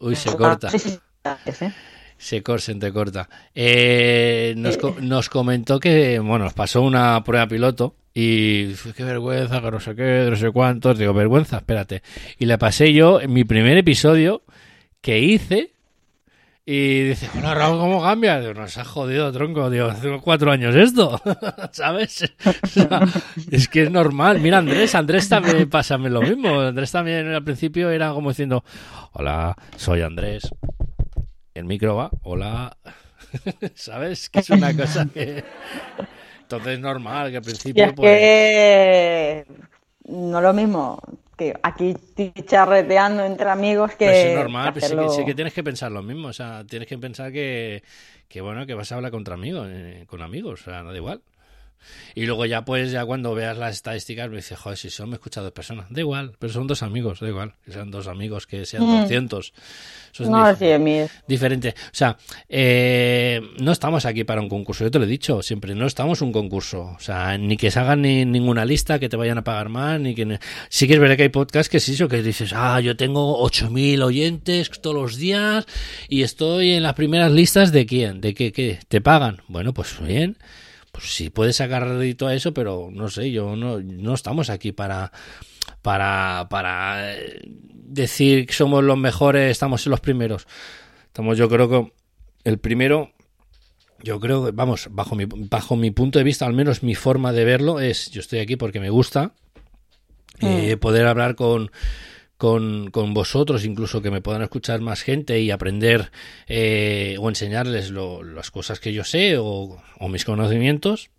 [0.00, 0.68] Uy, se corta.
[0.68, 1.72] ¿eh?
[2.18, 3.28] Se corta, se te corta.
[3.54, 9.62] Eh, nos, nos comentó que, bueno, nos pasó una prueba piloto y "Uf, qué vergüenza,
[9.62, 10.98] que no sé qué, no sé cuántos.
[10.98, 12.02] Digo, vergüenza, espérate.
[12.38, 14.42] Y le pasé yo en mi primer episodio
[15.00, 15.72] que hice
[16.72, 18.38] y dice, hola Raúl, ¿cómo cambia?
[18.38, 19.70] Digo, nos ha jodido, tronco.
[19.70, 21.20] Digo, hace cuatro años esto,
[21.72, 22.32] ¿sabes?
[22.62, 23.00] O sea,
[23.50, 24.40] es que es normal.
[24.40, 26.60] Mira, Andrés, Andrés también pásame lo mismo.
[26.60, 28.62] Andrés también al principio era como diciendo,
[29.12, 30.48] hola, soy Andrés.
[31.54, 32.76] El micro va, hola.
[33.74, 34.28] ¿Sabes?
[34.30, 35.42] Que es una cosa que...
[36.42, 37.84] Entonces es normal que al Y principio...
[37.84, 38.18] es pues...
[38.18, 39.46] que
[40.04, 41.00] no lo mismo
[41.40, 41.96] que aquí
[42.44, 44.32] charreteando entre amigos que.
[44.32, 46.64] Es normal, que pues sí, que, sí que tienes que pensar lo mismo, o sea,
[46.66, 47.82] tienes que pensar que,
[48.28, 50.98] que bueno, que vas a hablar contra amigos, eh, con amigos, o sea, no da
[50.98, 51.22] igual.
[52.14, 55.14] Y luego ya pues, ya cuando veas las estadísticas, me dices, joder, si solo me
[55.14, 58.46] escucha dos personas, da igual, pero son dos amigos, da igual, que sean dos amigos,
[58.46, 59.02] que sean Mm.
[59.02, 59.52] 200.
[60.12, 60.66] Eso es No, sí,
[61.26, 61.74] diferente.
[61.86, 62.16] O sea,
[62.48, 64.84] eh, no estamos aquí para un concurso.
[64.84, 66.82] Yo te lo he dicho siempre, no estamos un concurso.
[66.96, 70.00] O sea, ni que se hagan ni ninguna lista que te vayan a pagar más,
[70.00, 70.38] ni que...
[70.68, 73.38] Sí que es verdad que hay podcasts que es eso, que dices, ah, yo tengo
[73.44, 75.66] 8.000 oyentes todos los días
[76.08, 79.42] y estoy en las primeras listas de quién, de qué, qué, te pagan.
[79.48, 80.36] Bueno, pues bien.
[81.00, 84.72] Pues sí puedes sacar rédito a eso, pero no sé, yo no, no estamos aquí
[84.72, 85.10] para
[85.80, 90.46] para, para eh, decir que somos los mejores, estamos en los primeros.
[91.06, 91.92] Estamos, yo creo que
[92.44, 93.12] el primero,
[94.02, 97.32] yo creo que, vamos, bajo mi, bajo mi punto de vista, al menos mi forma
[97.32, 99.32] de verlo es, yo estoy aquí porque me gusta
[100.40, 101.70] eh, poder hablar con,
[102.40, 106.10] con, con vosotros, incluso que me puedan escuchar más gente y aprender
[106.48, 109.76] eh, o enseñarles lo- las cosas que yo sé o,
[110.08, 111.10] mis conocimientos.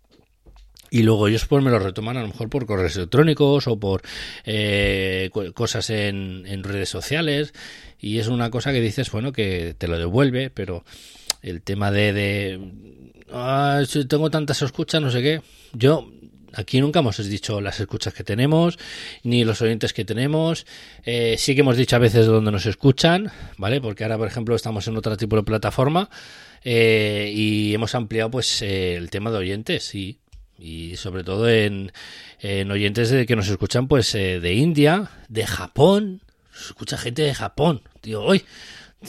[0.90, 4.02] Y luego ellos pues me lo retoman a lo mejor por correos electrónicos o por
[4.44, 7.54] eh, cosas en, en redes sociales.
[8.00, 10.84] Y es una cosa que dices, bueno, que te lo devuelve, pero
[11.40, 12.60] el tema de, de
[13.30, 15.40] "Ah, tengo tantas escuchas, no sé qué.
[15.72, 16.10] Yo
[16.54, 18.78] aquí nunca hemos dicho las escuchas que tenemos,
[19.22, 20.66] ni los oyentes que tenemos.
[21.04, 23.80] Eh, sí que hemos dicho a veces dónde nos escuchan, ¿vale?
[23.80, 26.10] Porque ahora, por ejemplo, estamos en otro tipo de plataforma
[26.64, 30.18] eh, y hemos ampliado pues eh, el tema de oyentes, sí.
[30.58, 31.92] Y sobre todo en,
[32.40, 36.22] en oyentes de, que nos escuchan pues eh, de India, de Japón.
[36.52, 37.82] Nos escucha gente de Japón.
[38.02, 38.44] Digo, hoy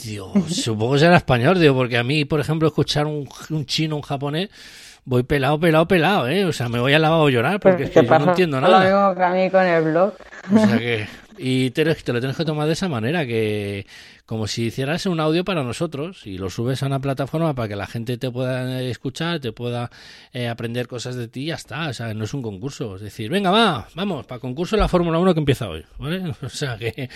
[0.02, 3.96] Digo, supongo que será español, digo, porque a mí, por ejemplo, escuchar un, un chino,
[3.96, 4.50] un japonés,
[5.04, 6.44] voy pelado, pelado, pelado, ¿eh?
[6.44, 8.68] O sea, me voy al lavabo a llorar porque es que yo no entiendo lo
[8.68, 8.84] nada.
[8.84, 10.14] mismo que a mí con el blog.
[10.54, 11.06] O sea que,
[11.38, 13.86] y te, lo- te lo tienes que tomar de esa manera, que
[14.26, 17.76] como si hicieras un audio para nosotros y lo subes a una plataforma para que
[17.76, 19.90] la gente te pueda escuchar, te pueda
[20.32, 21.88] eh, aprender cosas de ti y ya está.
[21.88, 22.96] O sea, no es un concurso.
[22.96, 26.22] Es decir, venga, va, vamos, para concurso de la Fórmula 1 que empieza hoy, ¿vale?
[26.42, 27.10] O sea que,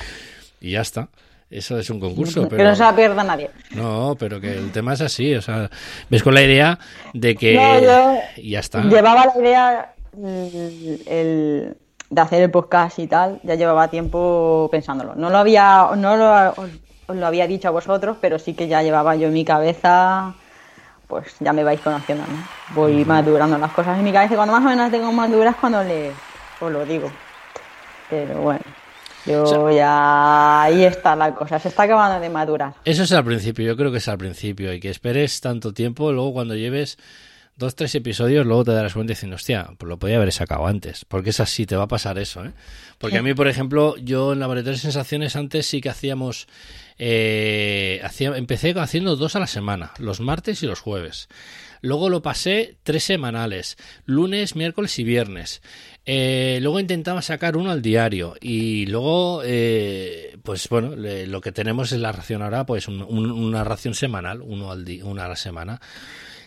[0.61, 1.09] y ya está.
[1.51, 2.69] Eso es un concurso, Que pero...
[2.69, 3.51] no se la pierda nadie.
[3.71, 5.71] No, pero que el tema es así, o sea,
[6.11, 6.79] ves con la idea
[7.15, 7.55] de que...
[7.55, 8.83] No, yo y ya está.
[8.83, 11.77] Llevaba la idea el- el-
[12.11, 15.15] de hacer el podcast y tal, ya llevaba tiempo pensándolo.
[15.15, 16.71] No lo había, no lo, os,
[17.07, 20.35] os lo había dicho a vosotros, pero sí que ya llevaba yo en mi cabeza,
[21.07, 22.75] pues ya me vais conociendo, ¿no?
[22.75, 26.11] Voy madurando las cosas en mi cabeza cuando más o menos tengo maduras cuando le,
[26.61, 27.11] os lo digo.
[28.09, 28.61] Pero bueno,
[29.29, 32.75] yo O ya ahí está la cosa, se está acabando de madurar.
[32.85, 36.13] Eso es al principio, yo creo que es al principio, y que esperes tanto tiempo,
[36.13, 36.99] luego cuando lleves
[37.59, 41.05] dos, tres episodios, luego te darás cuenta diciendo, hostia, pues lo podía haber sacado antes,
[41.05, 42.53] porque es así, te va a pasar eso, ¿eh?
[42.99, 46.47] Porque a mí, por ejemplo, yo en Laboratorio de Sensaciones antes sí que hacíamos,
[46.99, 51.29] eh, hacía, empecé haciendo dos a la semana, los martes y los jueves.
[51.81, 55.63] Luego lo pasé tres semanales, lunes, miércoles y viernes.
[56.05, 61.93] Eh, luego intentaba sacar uno al diario y luego, eh, pues bueno, lo que tenemos
[61.93, 65.29] es la ración ahora, pues un- un- una ración semanal, uno al di- una a
[65.29, 65.81] la semana.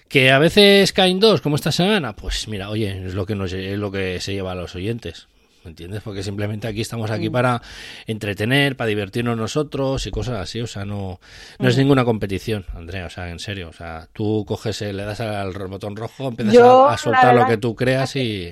[0.08, 3.54] Que a veces caen dos, como esta semana, pues mira, oye, es lo que nos,
[3.54, 5.28] es lo que se lleva a los oyentes.
[5.64, 6.02] ¿Me entiendes?
[6.02, 7.62] Porque simplemente aquí estamos aquí para
[8.08, 10.60] entretener, para divertirnos nosotros y cosas así.
[10.60, 11.20] O sea, no,
[11.60, 13.06] no es ninguna competición, Andrea.
[13.06, 13.70] O sea, en serio.
[13.70, 17.58] O sea, tú coges, le das al botón rojo, empiezas Yo, a, soltar lo que
[17.58, 18.52] tú creas y,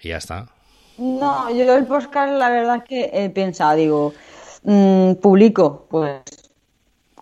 [0.00, 0.48] y ya está.
[0.98, 4.14] No, yo el podcast la verdad es que he pensado, digo,
[4.62, 6.22] mm, publico pues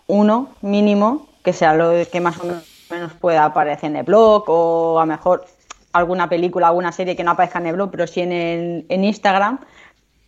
[0.07, 2.45] uno mínimo, que sea lo que más o
[2.89, 5.45] menos pueda aparecer en el blog o a lo mejor
[5.97, 9.03] alguna película, alguna serie que no aparezca en el blog, pero sí en, el, en
[9.03, 9.59] Instagram,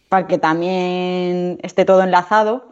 [0.10, 2.70] para que también esté todo enlazado.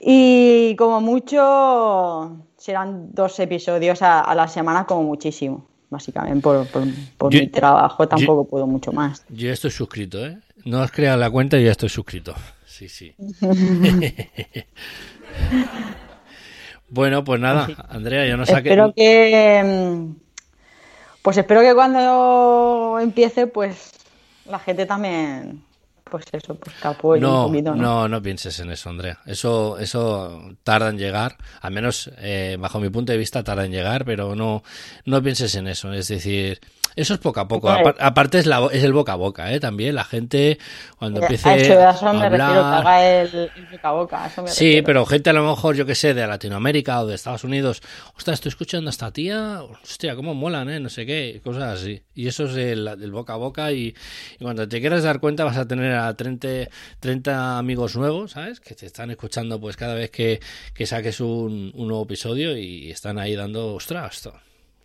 [0.00, 6.84] Y como mucho serán dos episodios a, a la semana como muchísimo, básicamente por, por-
[7.16, 9.24] por Yo- mi trabajo yo- tampoco puedo mucho más.
[9.28, 10.38] Yo estoy suscrito, ¿eh?
[10.64, 12.34] No has creado la cuenta y ya estoy suscrito.
[12.66, 13.14] Sí, sí.
[16.90, 18.70] bueno, pues nada, Andrea, yo no saqué.
[18.70, 20.06] Espero que.
[21.28, 23.90] Pues espero que cuando empiece, pues
[24.46, 25.62] la gente también.
[26.10, 27.82] Pues eso, pues apoye No, poquito, ¿no?
[27.82, 29.18] no, no pienses en eso, Andrea.
[29.26, 33.72] Eso, eso tarda en llegar, al menos eh, bajo mi punto de vista tarda en
[33.72, 34.62] llegar, pero no,
[35.04, 35.92] no pienses en eso.
[35.92, 36.60] Es decir,
[36.96, 37.68] eso es poco a poco.
[37.70, 39.60] Aparte es, la, es el boca a boca, ¿eh?
[39.60, 40.58] También la gente
[40.98, 41.72] cuando empiece a eso,
[42.08, 44.26] a me refiero, que hablar- haga el, el boca a boca.
[44.26, 44.84] eso me Sí, refiero.
[44.86, 47.82] pero gente a lo mejor, yo que sé, de Latinoamérica o de Estados Unidos,
[48.16, 50.80] ostras, estoy escuchando a esta tía, hostia, cómo molan, ¿eh?
[50.80, 52.02] No sé qué, cosas así.
[52.14, 53.94] Y eso es el, el boca a boca y,
[54.38, 56.70] y cuando te quieras dar cuenta vas a tener a 30,
[57.00, 58.60] 30 amigos nuevos, ¿sabes?
[58.60, 60.40] Que te están escuchando pues cada vez que,
[60.74, 64.28] que saques un, un nuevo episodio y están ahí dando, ostras,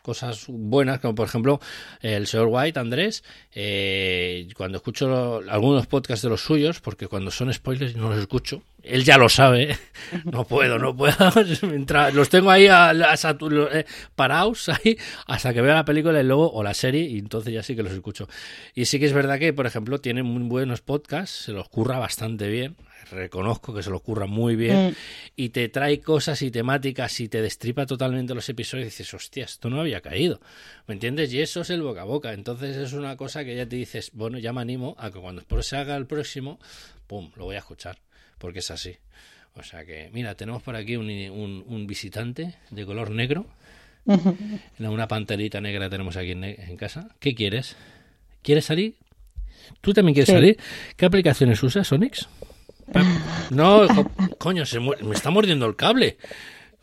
[0.03, 1.59] cosas buenas, como por ejemplo
[2.01, 3.23] el señor White, Andrés,
[3.55, 8.61] eh, cuando escucho algunos podcasts de los suyos, porque cuando son spoilers no los escucho,
[8.83, 9.77] él ya lo sabe,
[10.25, 11.15] no puedo, no puedo,
[11.63, 16.51] Mientras- los tengo ahí a, eh, parados ahí hasta que vea la película y luego,
[16.51, 18.27] o la serie, y entonces ya sí que los escucho.
[18.75, 21.97] Y sí que es verdad que, por ejemplo, tiene muy buenos podcasts, se los curra
[21.99, 22.75] bastante bien,
[23.11, 24.93] reconozco que se los curra muy bien, Mm.
[25.35, 29.45] y te trae cosas y temáticas y te destripa totalmente los episodios y dices, hostia,
[29.45, 30.39] esto no había caído.
[30.87, 31.31] ¿Me entiendes?
[31.33, 32.33] Y eso es el boca a boca.
[32.33, 35.41] Entonces es una cosa que ya te dices, bueno, ya me animo a que cuando
[35.41, 36.59] después se haga el próximo,
[37.07, 37.97] pum, lo voy a escuchar.
[38.37, 38.97] Porque es así.
[39.55, 43.45] O sea que, mira, tenemos por aquí un, un- un visitante de color negro.
[44.79, 47.09] Una panterita negra tenemos aquí en, en casa.
[47.19, 47.75] ¿Qué quieres?
[48.41, 48.95] ¿Quieres salir?
[49.81, 50.33] ¿Tú también quieres Sí.
[50.33, 50.57] salir?
[50.97, 52.27] ¿Qué aplicaciones usas, Onix?
[52.91, 53.03] Pa-
[53.51, 56.17] No, co- coño, se me está mordiendo el cable.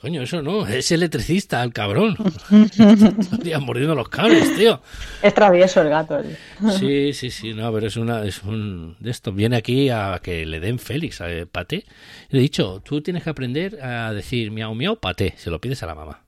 [0.01, 2.17] Coño, eso no, es electricista, el cabrón.
[3.43, 4.81] Tía, mordiendo los cables, tío.
[5.23, 6.19] Es travieso el gato.
[6.19, 6.37] el-
[6.79, 9.31] Sí, sí, sí, no, pero es una, es un de esto.
[9.33, 11.85] Viene aquí a que le den Félix, a paté.
[12.31, 15.35] Le he dicho, tú tienes que aprender a decir miau, miau, paté.
[15.37, 16.25] Se lo pides a la mamá.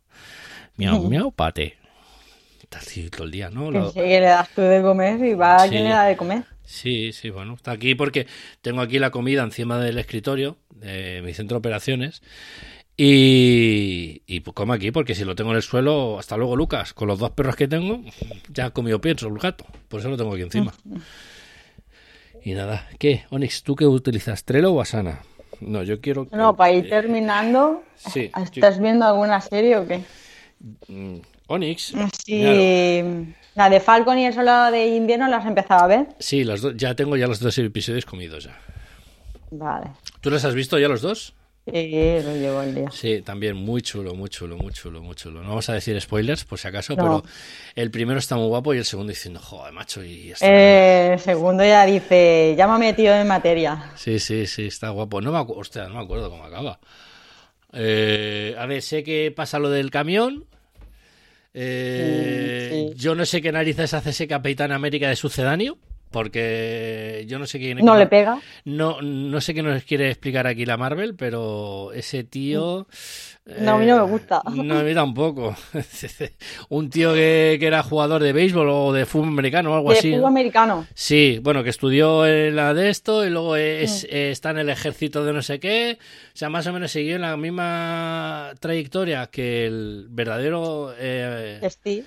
[0.76, 1.78] Miau, miau, paté.
[2.62, 3.70] Está así todo el día, ¿no?
[3.70, 5.70] Lo- sí, que le das tú de comer y va a Sí.
[5.70, 6.44] quien le da de comer.
[6.64, 8.26] Sí, sí, bueno, está aquí porque
[8.60, 12.22] tengo aquí la comida encima del escritorio de mi centro de operaciones
[12.96, 16.92] y, y pues come aquí porque si lo tengo en el suelo, hasta luego Lucas,
[16.92, 18.00] con los dos perros que tengo,
[18.52, 20.72] ya ha comido pienso el gato, por eso lo tengo aquí encima.
[22.44, 23.22] Y nada, ¿qué?
[23.30, 24.42] Onix, ¿tú qué utilizas?
[24.42, 25.20] ¿Trello o Asana?
[25.60, 26.28] No, yo quiero...
[26.28, 30.00] que- No, para ir terminando, Sí, ¿estás viendo alguna serie o qué?
[30.88, 31.94] Mm, Onix,
[32.26, 33.26] Sí, claro.
[33.54, 36.06] la de Falcon y el Soldado de Invierno las has empezado a ver.
[36.18, 38.58] Sí, los dos, ya tengo ya los dos episodios comidos ya.
[39.52, 39.90] Vale.
[40.20, 41.34] ¿Tú los has visto ya los dos?
[41.64, 41.72] Lo
[42.36, 42.90] llevo al día.
[42.90, 45.42] Sí, también muy chulo, muy chulo, muy chulo, muy chulo.
[45.42, 47.02] No vamos a decir spoilers, por si acaso, No.
[47.02, 47.24] pero
[47.76, 50.44] el primero está muy guapo y el segundo diciendo, joder, macho, y está...
[50.46, 53.92] Eh, el segundo ya dice, ya me he metido en materia.
[53.94, 55.20] Sí, sí, sí, está guapo.
[55.20, 56.80] No me hostia, no me acuerdo cómo acaba.
[57.72, 60.44] Eh, a ver, sé que pasa lo del camión.
[61.54, 62.98] Eh, Mm, sí.
[62.98, 65.78] Yo no sé qué narices hace ese Capitán América de sucedáneo,
[66.12, 68.38] porque yo no sé quién No le pega.
[68.64, 72.86] No, no sé qué nos quiere explicar aquí la Marvel, pero ese tío.
[73.58, 74.40] No, a mí no me gusta.
[74.54, 75.56] No, a mí tampoco.
[76.68, 79.98] Un tío que, que era jugador de béisbol o de fútbol americano o algo De
[79.98, 80.08] así.
[80.10, 80.26] fútbol ¿no?
[80.28, 80.86] americano.
[80.94, 84.06] Sí, bueno, que estudió en la de esto y luego es, Mm.
[84.14, 85.98] eh, está en el ejército de no sé qué.
[86.00, 90.94] O sea, más o menos siguió la misma trayectoria que el verdadero.
[90.98, 92.04] eh, Steve.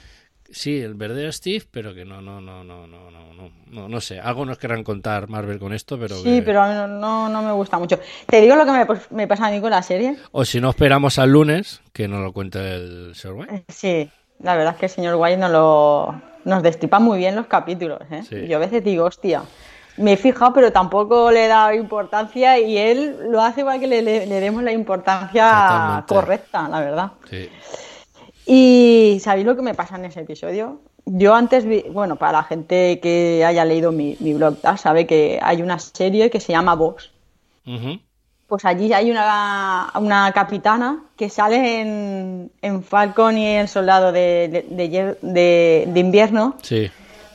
[0.55, 4.01] Sí, el verdadero Steve, pero que no, no, no, no, no, no, no, no, no
[4.01, 4.19] sé.
[4.19, 6.15] Algo nos querrán contar Marvel con esto, pero.
[6.15, 7.99] Sí, que- pero a mí no, no, no me gusta mucho.
[8.25, 10.15] Te digo lo que me, pues, me pasa a mí con la serie.
[10.31, 13.55] O si no, esperamos al lunes que nos lo cuente el señor White.
[13.55, 17.35] Eh, Sí, la verdad es que el señor White nos, lo, nos destripa muy bien
[17.35, 17.99] los capítulos.
[18.11, 18.23] ¿eh?
[18.27, 18.47] Sí.
[18.47, 19.43] Yo a veces digo, hostia,
[19.97, 23.87] me he fijado, pero tampoco le he dado importancia y él lo hace para que
[23.87, 26.13] le, le- le demos la importancia Totalmente.
[26.13, 27.11] correcta, la verdad.
[27.29, 27.49] Sí.
[28.45, 30.79] Y ¿sabéis lo que me pasa en ese episodio?
[31.05, 35.39] Yo antes vi, bueno, para la gente que haya leído mi, mi blog, sabe que
[35.41, 37.11] hay una serie que se llama Vox.
[38.47, 44.65] Pues allí hay una, una capitana que sale en, en Falcon y el Soldado de,
[44.69, 46.91] de, de invierno Sí.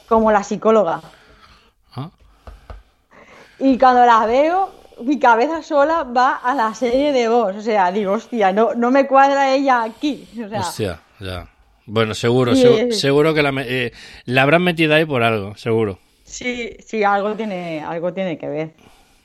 [0.08, 1.00] como la psicóloga.
[1.96, 2.10] Ah,
[3.58, 4.70] Y cuando la veo,
[5.02, 7.56] mi cabeza sola va a la serie de Vox.
[7.56, 10.26] O sea, digo, hostia, no, no me cuadra ella aquí.
[10.44, 11.46] O sea, Hostia, ya.
[11.86, 13.92] Bueno, seguro, Y, segu- eh, seguro que la, eh,
[14.26, 15.98] la habrán metido ahí por algo, seguro.
[16.24, 18.70] sí, sí, algo tiene, algo tiene que ver.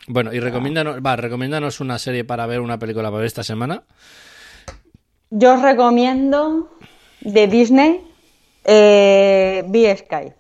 [0.08, 3.84] Bueno, y recomiéndanos, va, recomiéndanos una serie para ver, una película para ver esta semana.
[5.30, 6.70] Yo os recomiendo
[7.22, 8.02] de Disney
[8.64, 10.32] eh, Be Sky.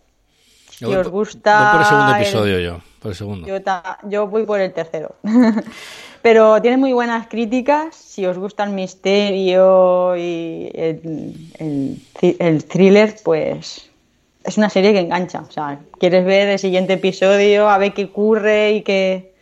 [0.70, 1.60] Si os gusta.
[1.64, 3.46] voy por el segundo el- episodio yo, por el segundo.
[3.48, 5.16] Yo, ta- yo voy por el tercero.
[6.24, 7.96] Pero tiene muy buenas críticas.
[7.96, 12.02] Si os gusta el misterio y el, el
[12.40, 13.92] el thriller, pues
[14.44, 15.42] es una serie que engancha.
[15.48, 19.36] O sea, quieres ver el siguiente episodio, a ver qué ocurre y qué.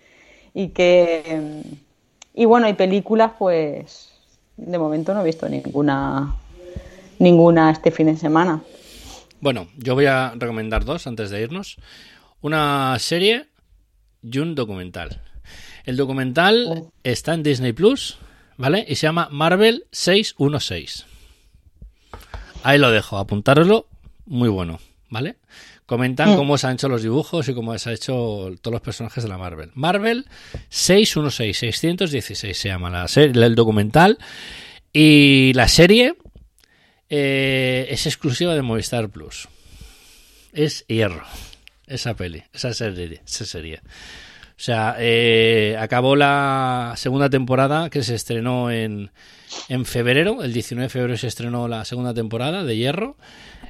[0.54, 1.62] Y que.
[2.34, 4.10] Y bueno, y películas, pues.
[4.58, 6.36] De momento no he visto ninguna.
[7.20, 8.62] Ninguna este fin de semana.
[9.40, 11.78] Bueno, yo voy a recomendar dos antes de irnos.
[12.42, 13.46] Una serie
[14.24, 15.22] y un documental.
[15.86, 16.94] El documental Oh.
[17.04, 18.18] está en Disney Plus,
[18.58, 18.86] ¿vale?
[18.88, 21.06] Y se llama Marvel 616.
[22.64, 23.88] Ahí lo dejo, apuntároslo,
[24.26, 25.36] muy bueno, ¿vale?
[25.86, 26.36] Comentan Mm.
[26.38, 28.14] cómo se han hecho los dibujos y cómo se han hecho
[28.62, 29.72] todos los personajes de la Marvel.
[29.76, 30.26] Marvel
[30.70, 34.18] 616, 616 se llama la serie, el documental.
[34.94, 36.16] Y la serie
[37.10, 39.50] eh, es exclusiva de Movistar Plus.
[40.54, 41.24] Es hierro.
[41.88, 43.22] Esa peli, esa serie.
[43.26, 43.82] Esa serie.
[44.56, 49.12] O sea, eh, acabó la segunda temporada que se estrenó en,
[49.68, 50.44] en febrero.
[50.44, 53.18] El 19 de febrero se estrenó la segunda temporada de Hierro.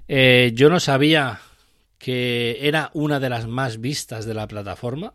[0.08, 1.40] Eh, yo no sabía
[1.98, 5.14] que era una de las más vistas de la plataforma.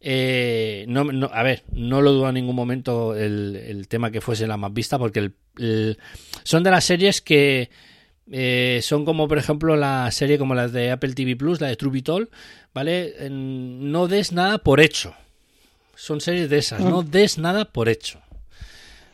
[0.00, 4.46] Eh, no, a ver, no lo dudo en ningún momento el, el tema que fuese
[4.46, 5.98] la más vista, porque el-
[6.42, 7.70] son de las series que
[8.30, 11.76] eh, son como, por ejemplo, la serie como las de Apple TV Plus, la de
[11.76, 12.30] True Vitol,
[12.72, 13.14] ¿vale?
[13.30, 15.14] No des nada por hecho.
[15.96, 18.20] Son series de esas, no des nada por hecho.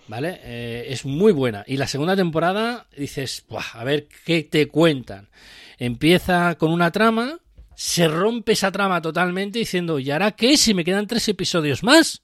[0.08, 0.40] ¿Vale?
[0.42, 1.62] Eh, es muy buena.
[1.68, 5.28] Y la segunda temporada dices, "Buah, a ver qué te cuentan.
[5.78, 7.38] Empieza con una trama,
[7.76, 10.56] se rompe esa trama totalmente diciendo, ¿y ahora qué?
[10.56, 12.22] Si me quedan tres episodios más.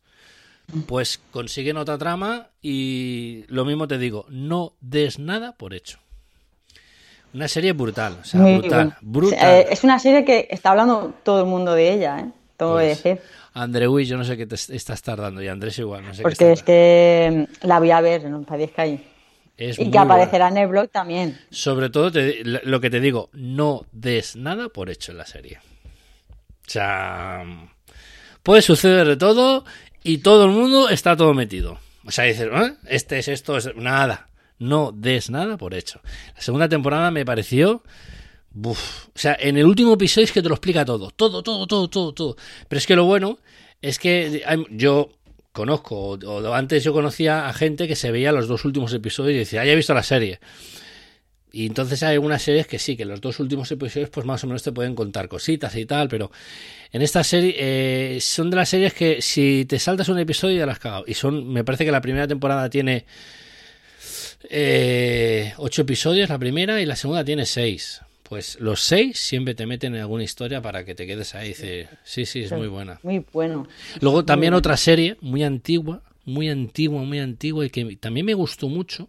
[0.87, 6.01] Pues consiguen otra trama y lo mismo te digo, no des nada por hecho.
[7.37, 9.39] Una serie brutal, o sea, brutal, brutal.
[9.43, 12.31] Eh, es una serie que está hablando todo el mundo de ella, ¿eh?
[12.57, 13.25] Tengo Pues, que decir.
[13.53, 16.23] Andreu, yo no sé qué te est- estás tardando y Andrés igual, no sé qué
[16.23, 19.07] Porque es que la voy a ver que hay.
[19.59, 20.03] es Y que buena.
[20.15, 21.39] aparecerá en el blog también.
[21.51, 25.59] Sobre todo te- lo que te digo, no des nada por hecho en la serie.
[26.67, 27.45] O sea,
[28.43, 29.65] puede suceder de todo
[30.03, 31.79] y todo el mundo está todo metido.
[32.07, 32.73] O sea, dices, "¿Eh?
[32.89, 34.29] este es esto, es nada.
[34.59, 36.01] No des nada por hecho.
[36.35, 37.83] La segunda temporada me pareció...
[38.65, 38.75] O
[39.15, 41.11] sea, en el último episodio es que te lo explica todo.
[41.11, 42.37] Todo, todo, todo, todo, todo.
[42.69, 43.39] Pero es que lo bueno
[43.83, 45.11] es que yo
[45.53, 49.39] conozco, o, antes yo conocía a gente que se veía los dos últimos episodios y
[49.39, 50.39] decía, ah, ya he visto la serie.
[51.51, 54.47] Y entonces hay algunas series que sí, que los dos últimos episodios pues más o
[54.47, 56.31] menos te pueden contar cositas y tal, pero
[56.93, 60.67] en esta serie eh, son de las series que si te saltas un episodio ya
[60.67, 61.05] las has.
[61.07, 63.07] Y son, me parece que la primera temporada tiene
[64.51, 68.01] eh, ocho episodios, la primera, y la segunda tiene seis.
[68.23, 71.49] Pues los seis siempre te meten en alguna historia para que te quedes ahí.
[71.49, 72.99] Dice, sí, sí, es muy buena.
[73.05, 73.69] Muy bueno.
[74.01, 74.59] Luego también bueno.
[74.59, 79.09] otra serie muy antigua, muy antigua, muy antigua y que también me gustó mucho,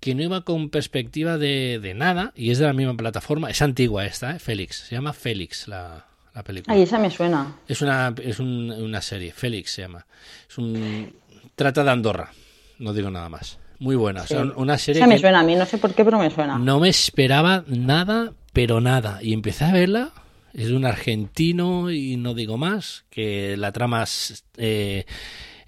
[0.00, 3.50] que no iba con perspectiva de, de nada y es de la misma plataforma.
[3.50, 4.38] Es antigua esta, ¿eh?
[4.38, 4.76] Félix.
[4.88, 6.74] Se llama Félix la, la película.
[6.74, 7.54] Ay, esa me suena.
[7.68, 10.06] Es una, es un- una serie, Félix se llama.
[10.48, 11.12] Es un,
[11.54, 12.32] trata de Andorra,
[12.78, 13.58] no digo nada más.
[13.78, 14.52] Muy buena, o sea, Sí.
[14.56, 16.58] una serie Esa me que suena a mí, no sé por qué, pero me suena.
[16.58, 19.20] no me esperaba nada, pero nada.
[19.22, 20.10] Y empecé a verla.
[20.54, 25.04] Es de un argentino y no digo más, que la trama es, eh,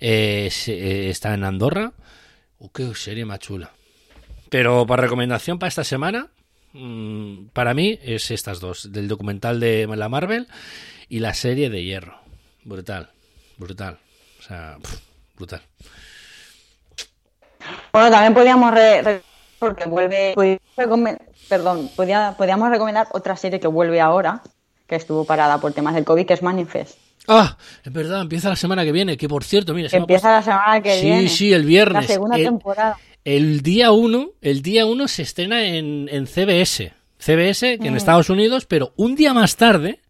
[0.00, 1.92] eh, está en Andorra.
[2.58, 3.70] Uh, qué serie más chula.
[4.48, 6.28] Pero para recomendación para esta semana,
[6.72, 10.48] mm, para mí es estas dos, del documental de la Marvel
[11.08, 12.18] y la serie de Hierro.
[12.64, 13.11] Brutal,
[13.58, 13.98] brutal.
[14.40, 14.76] O sea,
[15.36, 15.62] brutal.
[17.93, 19.23] Bueno, también podíamos re- re-
[19.59, 21.16] porque vuelve, podíamos
[21.49, 24.41] perdón, podía- podíamos recomendar otra serie que vuelve ahora,
[24.87, 26.99] que estuvo parada por temas del COVID, que es Manifest.
[27.29, 30.31] Ah, es verdad, empieza la semana que viene, que por cierto, mira, se me empieza
[30.33, 31.29] la semana que Sí, viene.
[31.29, 32.09] sí, el viernes.
[32.09, 32.97] La segunda El- temporada.
[33.25, 36.93] El día 1, el día 1 se estrena en, en CBS.
[37.18, 37.97] CBS, que en Mm.
[37.99, 40.01] Estados Unidos, pero un día más tarde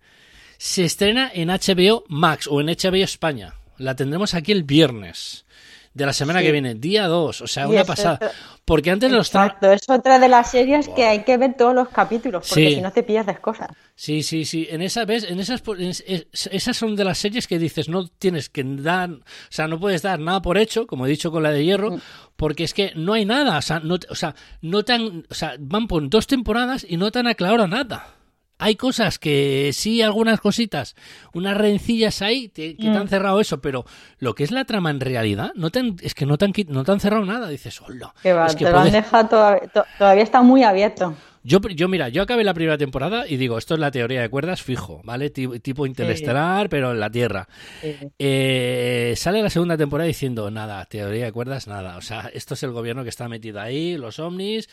[0.58, 3.54] se estrena en HBO Max o en HBO España.
[3.78, 5.44] La tendremos aquí el viernes
[5.92, 6.46] de la semana Sí.
[6.46, 8.14] que viene, día 2, o sea, Y una pasada.
[8.14, 8.30] otra-
[8.64, 11.74] Porque antes los tra- Exacto, es otra de las series que hay que ver todos
[11.74, 12.74] los capítulos, porque Sí.
[12.76, 13.68] si no te pierdes cosas.
[13.96, 14.68] Sí, sí, sí.
[14.70, 17.88] En esa ves, en esas, en es- es- esas son de las series que dices
[17.88, 21.32] no tienes que dar, o sea, no puedes dar nada por hecho, como he dicho
[21.32, 22.00] con la de Hierro, Mm.
[22.36, 25.54] porque es que no hay nada, o sea, no, o sea, no tan, o sea,
[25.58, 28.14] van por dos temporadas y no te han aclarado nada.
[28.60, 30.94] Hay cosas que sí, algunas cositas,
[31.34, 33.08] unas rencillas ahí te- que te han Mm.
[33.08, 33.84] cerrado eso, pero
[34.18, 36.52] lo que es la trama en realidad, no te han- es que no te han,
[36.68, 37.48] no te han cerrado nada.
[37.48, 38.14] Dices, hola.
[38.22, 41.14] Es que te lo han dejado todavía, to- todavía está muy abierto.
[41.42, 44.28] yo, yo, mira, yo acabé la primera temporada y digo, esto es la teoría de
[44.28, 45.30] cuerdas fijo, ¿vale?
[45.30, 47.48] Ti- Tipo, interestelar, pero en la Tierra.
[47.80, 47.96] Sí.
[48.18, 51.96] Eh, sale la segunda temporada diciendo, nada, teoría de cuerdas, nada.
[51.96, 54.68] O sea, esto es el gobierno que está metido ahí, los ovnis.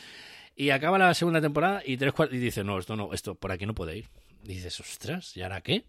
[0.59, 3.51] Y acaba la segunda temporada y tres cuartos y dice, no, esto no, esto por
[3.51, 4.09] aquí no puede ir.
[4.43, 5.85] Y dices, ostras, ¿y ahora qué?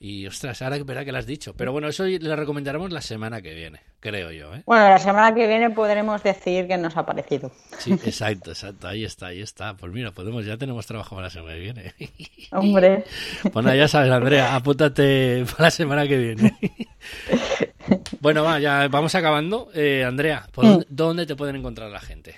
[0.00, 1.54] Y ostras, ahora verá que lo has dicho.
[1.54, 4.62] Pero bueno, eso le recomendaremos la semana que viene, creo yo, ¿eh?
[4.64, 7.52] Bueno, la semana que viene podremos decir qué nos ha parecido.
[7.78, 8.88] Sí, exacto, exacto.
[8.88, 9.74] Ahí está, ahí está.
[9.76, 11.94] Pues mira, podemos, ya tenemos trabajo para la semana que viene.
[12.52, 13.04] Hombre,
[13.52, 16.56] Bueno, ya sabes, Andrea, apúntate para la semana que viene.
[18.20, 19.68] Bueno, va, ya vamos acabando.
[19.74, 22.34] Eh, Andrea, ¿por dónde, dónde te pueden encontrar la gente?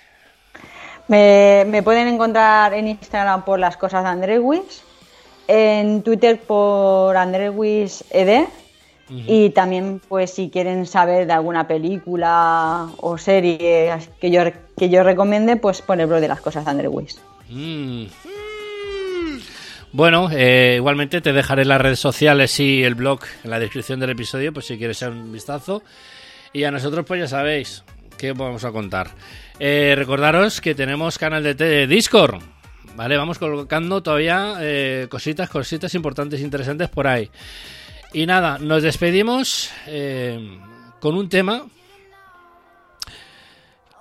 [1.07, 4.83] Me, me pueden encontrar en Instagram por las cosas de Andrewis,
[5.47, 8.45] en Twitter por Andrewis ED
[9.09, 14.41] y también pues si quieren saber de alguna película o serie que yo,
[14.75, 17.21] que yo recomiende, pues por el blog de las cosas de Andrewis.
[17.49, 18.05] Mm.
[19.93, 24.09] Bueno, eh, igualmente te dejaré las redes sociales y el blog en la descripción del
[24.09, 25.81] episodio, pues si quieres echar un vistazo.
[26.51, 27.83] Y a nosotros, pues ya sabéis
[28.17, 29.11] qué vamos a contar.
[29.59, 32.41] Eh, recordaros que tenemos canal de, de Discord.
[32.95, 37.29] Vale, vamos colocando todavía eh, cositas, cositas importantes, interesantes por ahí.
[38.11, 40.59] Y nada, nos despedimos eh,
[40.99, 41.67] con un tema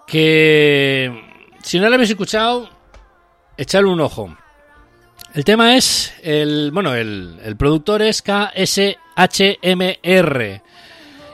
[0.07, 1.23] que
[1.63, 2.71] si no lo habéis escuchado,
[3.57, 4.35] echadle un ojo.
[5.35, 8.97] El tema es, el bueno, el, el productor es KSHMR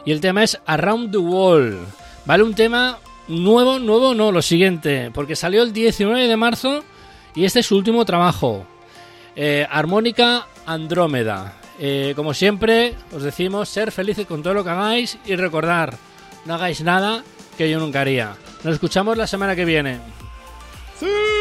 [0.04, 1.86] y el tema es Around the Wall.
[2.24, 6.84] Vale, un tema nuevo, nuevo no, lo siguiente, porque salió el 19 de marzo
[7.34, 8.64] y este es su último trabajo.
[9.34, 11.58] Eh, Armónica Andrómeda.
[11.80, 15.96] Eh, como siempre, os decimos ser felices con todo lo que hagáis y recordar,
[16.44, 17.24] no hagáis nada
[17.58, 18.36] que yo nunca haría.
[18.62, 19.98] Nos escuchamos la semana que viene.
[20.96, 21.31] Step